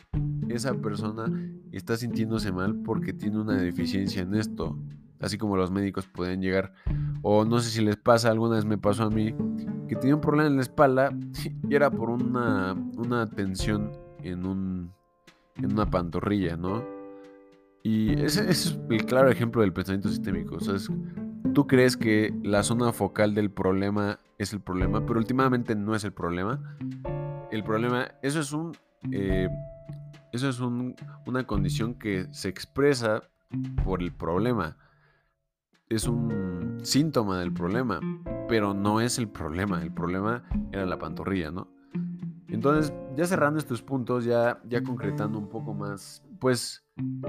esa 0.50 0.74
persona 0.76 1.26
está 1.72 1.98
sintiéndose 1.98 2.52
mal 2.52 2.76
porque 2.84 3.14
tiene 3.14 3.40
una 3.40 3.58
deficiencia 3.58 4.22
en 4.22 4.36
esto. 4.36 4.78
así 5.20 5.38
como 5.38 5.56
los 5.56 5.72
médicos 5.72 6.08
pueden 6.08 6.42
llegar, 6.42 6.74
o 7.22 7.46
no 7.46 7.60
sé 7.60 7.70
si 7.70 7.82
les 7.82 7.96
pasa, 7.96 8.30
alguna 8.30 8.56
vez 8.56 8.66
me 8.66 8.78
pasó 8.78 9.04
a 9.04 9.10
mí, 9.10 9.34
que 9.88 9.96
tenía 9.96 10.16
un 10.16 10.22
problema 10.22 10.50
en 10.50 10.58
la 10.58 10.62
espalda 10.62 11.12
y 11.70 11.76
era 11.76 11.90
por 11.90 12.10
una, 12.10 12.74
una 12.98 13.30
tensión 13.30 13.92
en, 14.22 14.46
un, 14.46 14.92
en 15.56 15.72
una 15.72 15.90
pantorrilla, 15.90 16.58
¿no? 16.58 16.84
Y 17.84 18.14
ese, 18.22 18.50
es 18.50 18.80
el 18.90 19.06
claro 19.06 19.30
ejemplo 19.30 19.62
del 19.62 19.74
pensamiento 19.74 20.08
sistémico. 20.08 20.56
O 20.56 20.60
sea, 20.62 20.76
tú 21.54 21.68
crees 21.68 21.98
que 21.98 22.34
la 22.42 22.64
zona 22.64 22.94
focal 22.94 23.36
del 23.36 23.52
problema 23.52 24.20
es 24.38 24.54
el 24.54 24.62
problema, 24.62 25.06
pero 25.06 25.20
últimamente 25.20 25.76
no 25.76 25.94
es 25.94 26.06
el 26.06 26.14
problema. 26.14 26.78
El 27.52 27.64
problema, 27.64 28.08
eso 28.22 28.40
es 28.40 28.54
un... 28.54 28.72
Eh, 29.12 29.50
eso 30.34 30.50
es 30.50 30.60
una 30.60 31.46
condición 31.46 31.94
que 31.94 32.28
se 32.32 32.50
expresa 32.50 33.22
por 33.86 34.02
el 34.02 34.12
problema. 34.12 34.78
Es 35.90 36.08
un 36.08 36.80
síntoma 36.82 37.40
del 37.40 37.54
problema, 37.54 38.00
pero 38.50 38.74
no 38.74 39.00
es 39.00 39.20
el 39.20 39.30
problema. 39.30 39.84
El 39.84 39.94
problema 39.94 40.44
era 40.72 40.88
la 40.88 40.98
pantorrilla, 40.98 41.52
¿no? 41.52 41.68
Entonces, 42.48 42.92
ya 43.16 43.26
cerrando 43.26 43.60
estos 43.60 43.84
puntos, 43.84 44.26
ya, 44.26 44.60
ya 44.68 44.82
concretando 44.84 45.38
un 45.38 45.50
poco 45.50 45.76
más, 45.76 46.24
pues, 46.40 46.84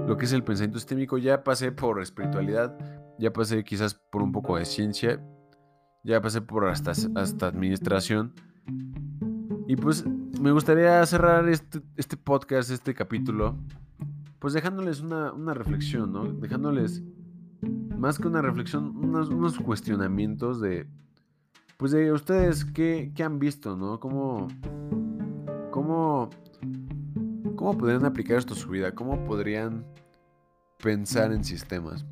lo 0.07 0.17
que 0.17 0.25
es 0.25 0.33
el 0.33 0.43
pensamiento 0.43 0.79
sistémico, 0.79 1.19
ya 1.19 1.43
pasé 1.43 1.71
por 1.71 2.01
espiritualidad, 2.01 2.75
ya 3.19 3.31
pasé 3.31 3.63
quizás 3.63 3.93
por 3.93 4.23
un 4.23 4.31
poco 4.31 4.57
de 4.57 4.65
ciencia, 4.65 5.23
ya 6.03 6.21
pasé 6.21 6.41
por 6.41 6.67
hasta, 6.67 6.91
hasta 6.91 7.47
administración. 7.47 8.33
Y 9.67 9.75
pues 9.75 10.05
me 10.39 10.51
gustaría 10.51 11.05
cerrar 11.05 11.47
este, 11.49 11.81
este, 11.95 12.17
podcast, 12.17 12.69
este 12.69 12.93
capítulo, 12.93 13.57
pues 14.39 14.53
dejándoles 14.53 15.01
una, 15.01 15.53
reflexión, 15.53 16.11
¿no? 16.11 16.25
Dejándoles, 16.25 17.03
más 17.97 18.19
que 18.19 18.27
una 18.27 18.41
reflexión, 18.41 18.95
unos, 18.97 19.57
cuestionamientos 19.59 20.59
de, 20.61 20.87
pues 21.77 21.91
de 21.91 22.11
ustedes, 22.11 22.65
¿qué, 22.65 23.11
han 23.23 23.39
visto, 23.39 23.75
¿no? 23.75 23.99
¿Cómo, 23.99 24.47
cómo, 25.71 26.29
cómo 27.55 27.77
podrían 27.77 28.05
aplicar 28.05 28.37
esto 28.37 28.53
a 28.53 28.57
su 28.57 28.69
vida? 28.69 28.93
¿Cómo 28.93 29.23
podrían 29.23 29.85
pensar 30.77 31.31
en 31.31 31.43
sistemas? 31.43 32.05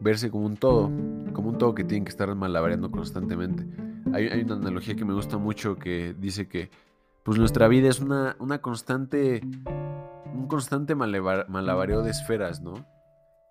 Verse 0.00 0.30
como 0.30 0.46
un 0.46 0.56
todo, 0.56 0.90
como 1.32 1.50
un 1.50 1.58
todo 1.58 1.74
que 1.74 1.84
tienen 1.84 2.04
que 2.04 2.10
estar 2.10 2.34
malabareando 2.34 2.90
constantemente. 2.90 3.66
Hay, 4.12 4.28
hay 4.28 4.42
una 4.42 4.54
analogía 4.54 4.96
que 4.96 5.04
me 5.04 5.14
gusta 5.14 5.38
mucho 5.38 5.76
que 5.76 6.14
dice 6.18 6.48
que 6.48 6.70
pues 7.24 7.38
nuestra 7.38 7.68
vida 7.68 7.88
es 7.88 8.00
una, 8.00 8.36
una 8.38 8.60
constante, 8.60 9.40
un 10.34 10.46
constante 10.46 10.94
malabareo 10.94 12.02
de 12.02 12.10
esferas, 12.10 12.60
¿no? 12.60 12.74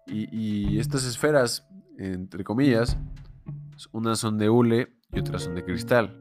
Y, 0.06 0.80
estas 0.80 1.06
esferas, 1.06 1.68
entre 1.98 2.44
comillas, 2.44 2.98
unas 3.92 4.20
son 4.20 4.38
de 4.38 4.50
hule 4.50 4.94
y 5.12 5.20
otras 5.20 5.44
son 5.44 5.56
de 5.56 5.64
cristal. 5.64 6.20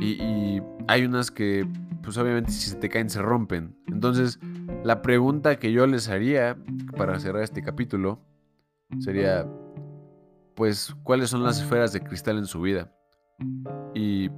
Y, 0.00 0.62
hay 0.88 1.04
unas 1.04 1.30
que, 1.30 1.68
pues 2.02 2.16
obviamente 2.16 2.52
si 2.52 2.70
se 2.70 2.76
te 2.76 2.88
caen 2.88 3.10
se 3.10 3.20
rompen. 3.20 3.76
Entonces, 3.88 4.38
la 4.84 5.02
pregunta 5.02 5.58
que 5.58 5.72
yo 5.72 5.86
les 5.86 6.08
haría 6.08 6.56
para 6.96 7.18
cerrar 7.18 7.42
este 7.42 7.62
capítulo 7.62 8.22
sería, 9.00 9.46
pues, 10.54 10.94
¿cuáles 11.02 11.30
son 11.30 11.42
las 11.42 11.60
esferas 11.60 11.92
de 11.92 12.00
cristal 12.00 12.38
en 12.38 12.46
su 12.46 12.60
vida? 12.60 12.94
Y 13.94 14.30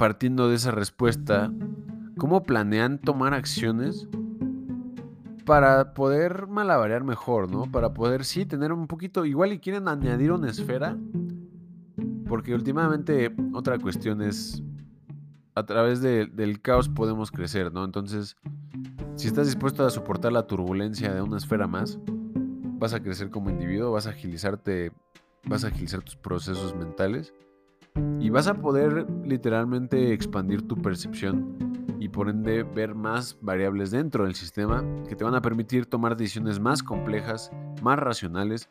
partiendo 0.00 0.48
de 0.48 0.54
esa 0.54 0.70
respuesta, 0.70 1.52
¿cómo 2.16 2.42
planean 2.42 2.98
tomar 2.98 3.34
acciones 3.34 4.08
para 5.44 5.92
poder 5.92 6.46
malabarear 6.46 7.04
mejor, 7.04 7.50
¿no? 7.50 7.70
Para 7.70 7.92
poder, 7.92 8.24
sí, 8.24 8.46
tener 8.46 8.72
un 8.72 8.86
poquito, 8.86 9.26
igual 9.26 9.52
y 9.52 9.58
quieren 9.58 9.88
añadir 9.88 10.32
una 10.32 10.48
esfera, 10.48 10.96
porque 12.26 12.54
últimamente 12.54 13.36
otra 13.52 13.78
cuestión 13.78 14.22
es, 14.22 14.62
a 15.54 15.66
través 15.66 16.00
del 16.00 16.62
caos 16.62 16.88
podemos 16.88 17.30
crecer, 17.30 17.70
¿no? 17.70 17.84
Entonces, 17.84 18.38
si 19.16 19.26
estás 19.26 19.48
dispuesto 19.48 19.84
a 19.84 19.90
soportar 19.90 20.32
la 20.32 20.46
turbulencia 20.46 21.12
de 21.12 21.20
una 21.20 21.36
esfera 21.36 21.66
más, 21.66 21.98
vas 22.78 22.94
a 22.94 23.02
crecer 23.02 23.28
como 23.28 23.50
individuo, 23.50 23.92
vas 23.92 24.06
a 24.06 24.10
agilizarte, 24.10 24.92
vas 25.44 25.62
a 25.64 25.66
agilizar 25.66 26.00
tus 26.00 26.16
procesos 26.16 26.74
mentales 26.74 27.34
y 28.20 28.30
vas 28.30 28.46
a 28.46 28.54
poder 28.54 29.06
literalmente 29.24 30.12
expandir 30.12 30.66
tu 30.66 30.76
percepción 30.76 31.70
y 32.00 32.08
por 32.08 32.30
ende 32.30 32.62
ver 32.62 32.94
más 32.94 33.36
variables 33.42 33.90
dentro 33.90 34.24
del 34.24 34.34
sistema 34.34 34.82
que 35.06 35.14
te 35.14 35.22
van 35.22 35.34
a 35.34 35.42
permitir 35.42 35.84
tomar 35.84 36.16
decisiones 36.16 36.58
más 36.58 36.82
complejas, 36.82 37.50
más 37.82 37.98
racionales 37.98 38.70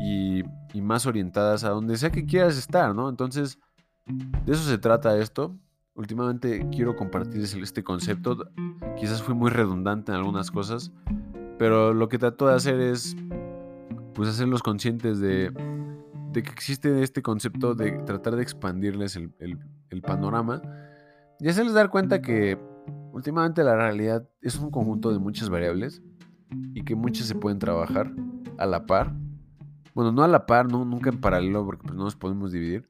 y, 0.00 0.42
más 0.80 1.06
orientadas 1.06 1.64
a 1.64 1.70
donde 1.70 1.96
sea 1.96 2.10
que 2.10 2.24
quieras 2.24 2.56
estar, 2.56 2.94
¿no? 2.94 3.08
Entonces, 3.08 3.58
de 4.06 4.52
eso 4.52 4.62
se 4.62 4.78
trata 4.78 5.18
esto. 5.18 5.56
Últimamente 5.94 6.66
quiero 6.70 6.94
compartir 6.94 7.42
este 7.42 7.82
concepto. 7.82 8.48
Quizás 8.96 9.22
fui 9.22 9.34
muy 9.34 9.50
redundante 9.50 10.12
en 10.12 10.18
algunas 10.18 10.50
cosas, 10.50 10.92
pero 11.58 11.92
lo 11.92 12.08
que 12.08 12.18
trato 12.18 12.46
de 12.46 12.54
hacer 12.54 12.80
es 12.80 13.16
pues 14.14 14.28
hacerlos 14.28 14.62
conscientes 14.62 15.20
de, 15.20 15.52
de 16.32 16.42
que 16.42 16.50
existe 16.50 17.02
este 17.02 17.22
concepto 17.22 17.74
de 17.74 17.92
tratar 18.02 18.36
de 18.36 18.42
expandirles 18.42 19.16
el, 19.16 20.02
panorama 20.02 20.62
y 21.40 21.48
hacerles 21.48 21.74
dar 21.74 21.90
cuenta 21.90 22.20
que 22.20 22.58
últimamente 23.12 23.64
la 23.64 23.74
realidad 23.76 24.28
es 24.42 24.58
un 24.58 24.70
conjunto 24.70 25.12
de 25.12 25.18
muchas 25.18 25.50
variables 25.50 26.02
y 26.74 26.84
que 26.84 26.94
muchas 26.94 27.26
se 27.26 27.34
pueden 27.34 27.58
trabajar 27.58 28.12
a 28.58 28.66
la 28.66 28.86
par. 28.86 29.14
Bueno, 29.94 30.12
no 30.12 30.22
a 30.22 30.28
la 30.28 30.46
par, 30.46 30.70
no, 30.70 30.84
nunca 30.84 31.10
en 31.10 31.20
paralelo 31.20 31.64
porque 31.64 31.82
pues, 31.84 31.94
no 31.94 32.04
nos 32.04 32.16
podemos 32.16 32.52
dividir. 32.52 32.88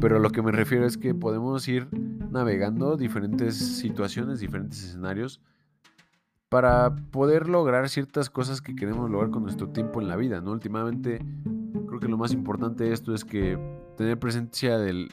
Pero 0.00 0.18
lo 0.18 0.30
que 0.30 0.42
me 0.42 0.50
refiero 0.50 0.86
es 0.86 0.98
que 0.98 1.14
podemos 1.14 1.66
ir 1.68 1.88
navegando 2.30 2.96
diferentes 2.96 3.56
situaciones, 3.56 4.40
diferentes 4.40 4.82
escenarios 4.82 5.40
para 6.48 6.94
poder 7.10 7.48
lograr 7.48 7.88
ciertas 7.88 8.30
cosas 8.30 8.60
que 8.60 8.76
queremos 8.76 9.10
lograr 9.10 9.30
con 9.30 9.42
nuestro 9.42 9.70
tiempo 9.70 10.00
en 10.00 10.08
la 10.08 10.16
vida, 10.16 10.40
¿no? 10.40 10.52
Últimamente 10.52 11.20
creo 11.94 12.00
que 12.00 12.08
lo 12.08 12.18
más 12.18 12.32
importante 12.32 12.84
de 12.84 12.92
esto 12.92 13.14
es 13.14 13.24
que 13.24 13.56
tener 13.96 14.18
presencia 14.18 14.78
del, 14.78 15.08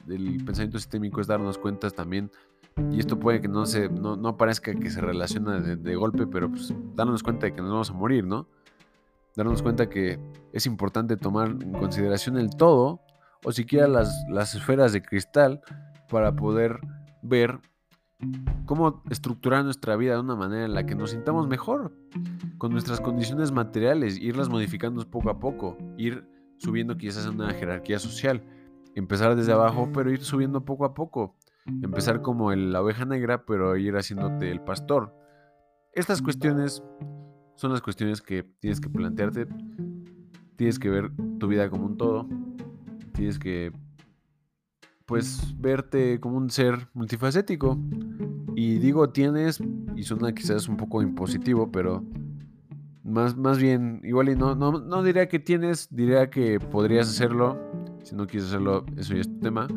pensamiento 0.46 0.80
sistémico 0.80 1.22
es 1.22 1.28
darnos 1.28 1.58
cuenta 1.58 1.90
también, 1.92 2.32
y 2.92 3.00
esto 3.00 3.20
puede 3.20 3.42
que 3.42 3.48
no, 3.48 3.66
se, 3.66 3.90
no, 3.90 4.38
parezca 4.38 4.74
que 4.74 4.90
se 4.90 5.02
relaciona 5.02 5.60
de, 5.60 5.96
golpe, 5.96 6.26
pero 6.26 6.50
pues 6.50 6.74
darnos 6.96 7.22
cuenta 7.22 7.46
de 7.46 7.54
que 7.54 7.62
nos 7.62 7.70
vamos 7.70 7.90
a 7.92 7.94
morir, 7.94 8.26
¿no? 8.26 8.48
Darnos 9.36 9.62
cuenta 9.62 9.90
que 9.90 10.20
es 10.54 10.66
importante 10.66 11.18
tomar 11.18 11.50
en 11.50 11.74
consideración 11.74 12.38
el 12.38 12.50
todo, 12.50 13.02
o 13.44 13.52
siquiera 13.52 13.88
las, 13.88 14.26
las 14.30 14.56
esferas 14.56 14.94
de 14.94 15.02
cristal, 15.04 15.62
para 16.10 16.36
poder 16.36 16.80
ver 17.22 17.60
cómo 18.66 19.04
estructurar 19.10 19.64
nuestra 19.64 19.96
vida 19.96 20.14
de 20.14 20.22
una 20.22 20.36
manera 20.36 20.66
en 20.66 20.74
la 20.74 20.86
que 20.86 20.96
nos 20.96 21.12
sintamos 21.12 21.48
mejor 21.48 21.94
con 22.58 22.72
nuestras 22.72 23.02
condiciones 23.02 23.52
materiales, 23.52 24.18
irlas 24.18 24.50
modificando 24.50 25.06
poco 25.10 25.30
a 25.30 25.40
poco, 25.40 25.78
ir 25.98 26.26
subiendo 26.62 26.96
quizás 26.96 27.26
en 27.26 27.36
una 27.36 27.54
jerarquía 27.54 27.98
social. 27.98 28.44
Empezar 28.94 29.36
desde 29.36 29.52
abajo, 29.52 29.90
pero 29.94 30.12
ir 30.12 30.22
subiendo 30.22 30.64
poco 30.64 30.86
a 30.86 30.94
poco. 30.94 31.36
Empezar 31.66 32.22
como 32.22 32.54
la 32.54 32.82
oveja 32.82 33.06
negra, 33.06 33.46
pero 33.46 33.76
ir 33.78 33.96
haciéndote 33.96 34.52
el 34.52 34.62
pastor. 34.62 35.14
Estas 35.94 36.22
cuestiones 36.22 36.84
son 37.56 37.72
las 37.72 37.82
cuestiones 37.82 38.22
que 38.22 38.44
tienes 38.60 38.80
que 38.80 38.90
plantearte. 38.90 39.48
Tienes 40.56 40.78
que 40.78 40.90
ver 40.90 41.12
tu 41.40 41.48
vida 41.48 41.70
como 41.70 41.86
un 41.86 41.98
todo. 41.98 42.28
Tienes 43.14 43.40
que, 43.40 43.72
pues, 45.06 45.56
verte 45.60 46.20
como 46.20 46.38
un 46.38 46.50
ser 46.50 46.90
multifacético. 46.94 47.80
Y 48.56 48.78
digo 48.78 49.10
tienes, 49.10 49.62
y 49.96 50.04
suena 50.04 50.34
quizás 50.34 50.68
un 50.68 50.78
poco 50.78 51.02
impositivo, 51.02 51.72
pero 51.72 52.04
más, 53.04 53.36
más 53.36 53.58
bien, 53.58 54.02
igual 54.04 54.30
y 54.30 54.36
no, 54.36 54.56
no, 54.56 54.74
no 54.74 55.04
diría 55.04 55.28
que 55.28 55.40
tienes, 55.40 55.88
diría 55.90 56.30
que 56.30 56.60
podrías 56.60 57.10
hacerlo. 57.10 57.58
Si 58.04 58.16
no 58.16 58.28
quieres 58.28 58.50
hacerlo, 58.50 58.86
eso 58.98 59.14
ya 59.14 59.22
es 59.22 59.28
tu 59.28 59.40
tema. 59.40 59.68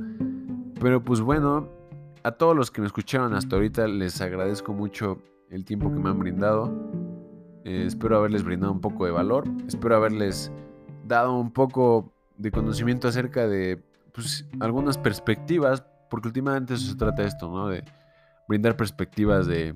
Pero 0.81 1.03
pues 1.03 1.20
bueno, 1.20 1.68
a 2.22 2.33
todos 2.33 2.55
los 2.55 2.70
que 2.70 2.81
me 2.81 2.87
escucharon 2.87 3.35
hasta 3.35 3.57
ahorita 3.57 3.89
les 3.89 4.20
agradezco 4.20 4.72
mucho 4.75 5.18
el 5.51 5.64
tiempo 5.64 5.91
que 5.91 5.99
me 5.99 6.11
han 6.11 6.18
brindado. 6.18 6.70
Eh, 7.64 7.85
espero 7.87 8.18
haberles 8.18 8.45
brindado 8.45 8.72
un 8.72 8.81
poco 8.81 9.07
de 9.07 9.12
valor. 9.12 9.45
Espero 9.66 9.97
haberles 9.97 10.53
dado 11.07 11.39
un 11.39 11.51
poco 11.51 12.12
de 12.37 12.51
conocimiento 12.51 13.09
acerca 13.09 13.47
de 13.49 13.83
pues, 14.12 14.47
algunas 14.61 14.99
perspectivas. 14.99 15.85
Porque 16.11 16.29
últimamente 16.29 16.75
eso 16.75 16.91
se 16.91 16.97
trata 16.97 17.22
de 17.22 17.29
esto, 17.29 17.51
¿no? 17.51 17.68
De 17.68 17.85
brindar 18.47 18.77
perspectivas 18.77 19.47
de, 19.47 19.75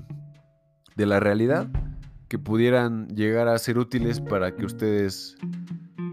de 0.96 1.06
la 1.06 1.18
realidad 1.18 1.68
que 2.28 2.38
pudieran 2.38 3.08
llegar 3.08 3.48
a 3.48 3.58
ser 3.58 3.78
útiles 3.78 4.20
para 4.20 4.54
que 4.54 4.66
ustedes 4.66 5.36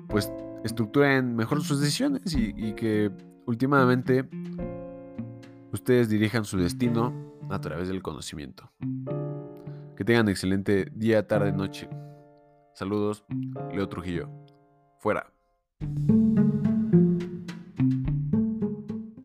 pues 0.08 0.32
estructuren 0.64 1.36
mejor 1.36 1.62
sus 1.62 1.80
decisiones 1.80 2.36
y, 2.36 2.74
que 2.74 3.12
últimamente 3.46 4.28
ustedes 5.72 6.10
dirijan 6.10 6.46
su 6.46 6.58
destino 6.58 7.14
a 7.50 7.60
través 7.60 7.90
del 7.90 8.02
conocimiento. 8.02 8.72
Que 9.96 10.04
tengan 10.04 10.28
excelente 10.30 10.88
día, 10.96 11.28
tarde, 11.28 11.52
noche. 11.52 11.90
Saludos, 12.74 13.26
Leo 13.72 13.88
Trujillo. 13.88 14.30
Fuera. 15.00 15.32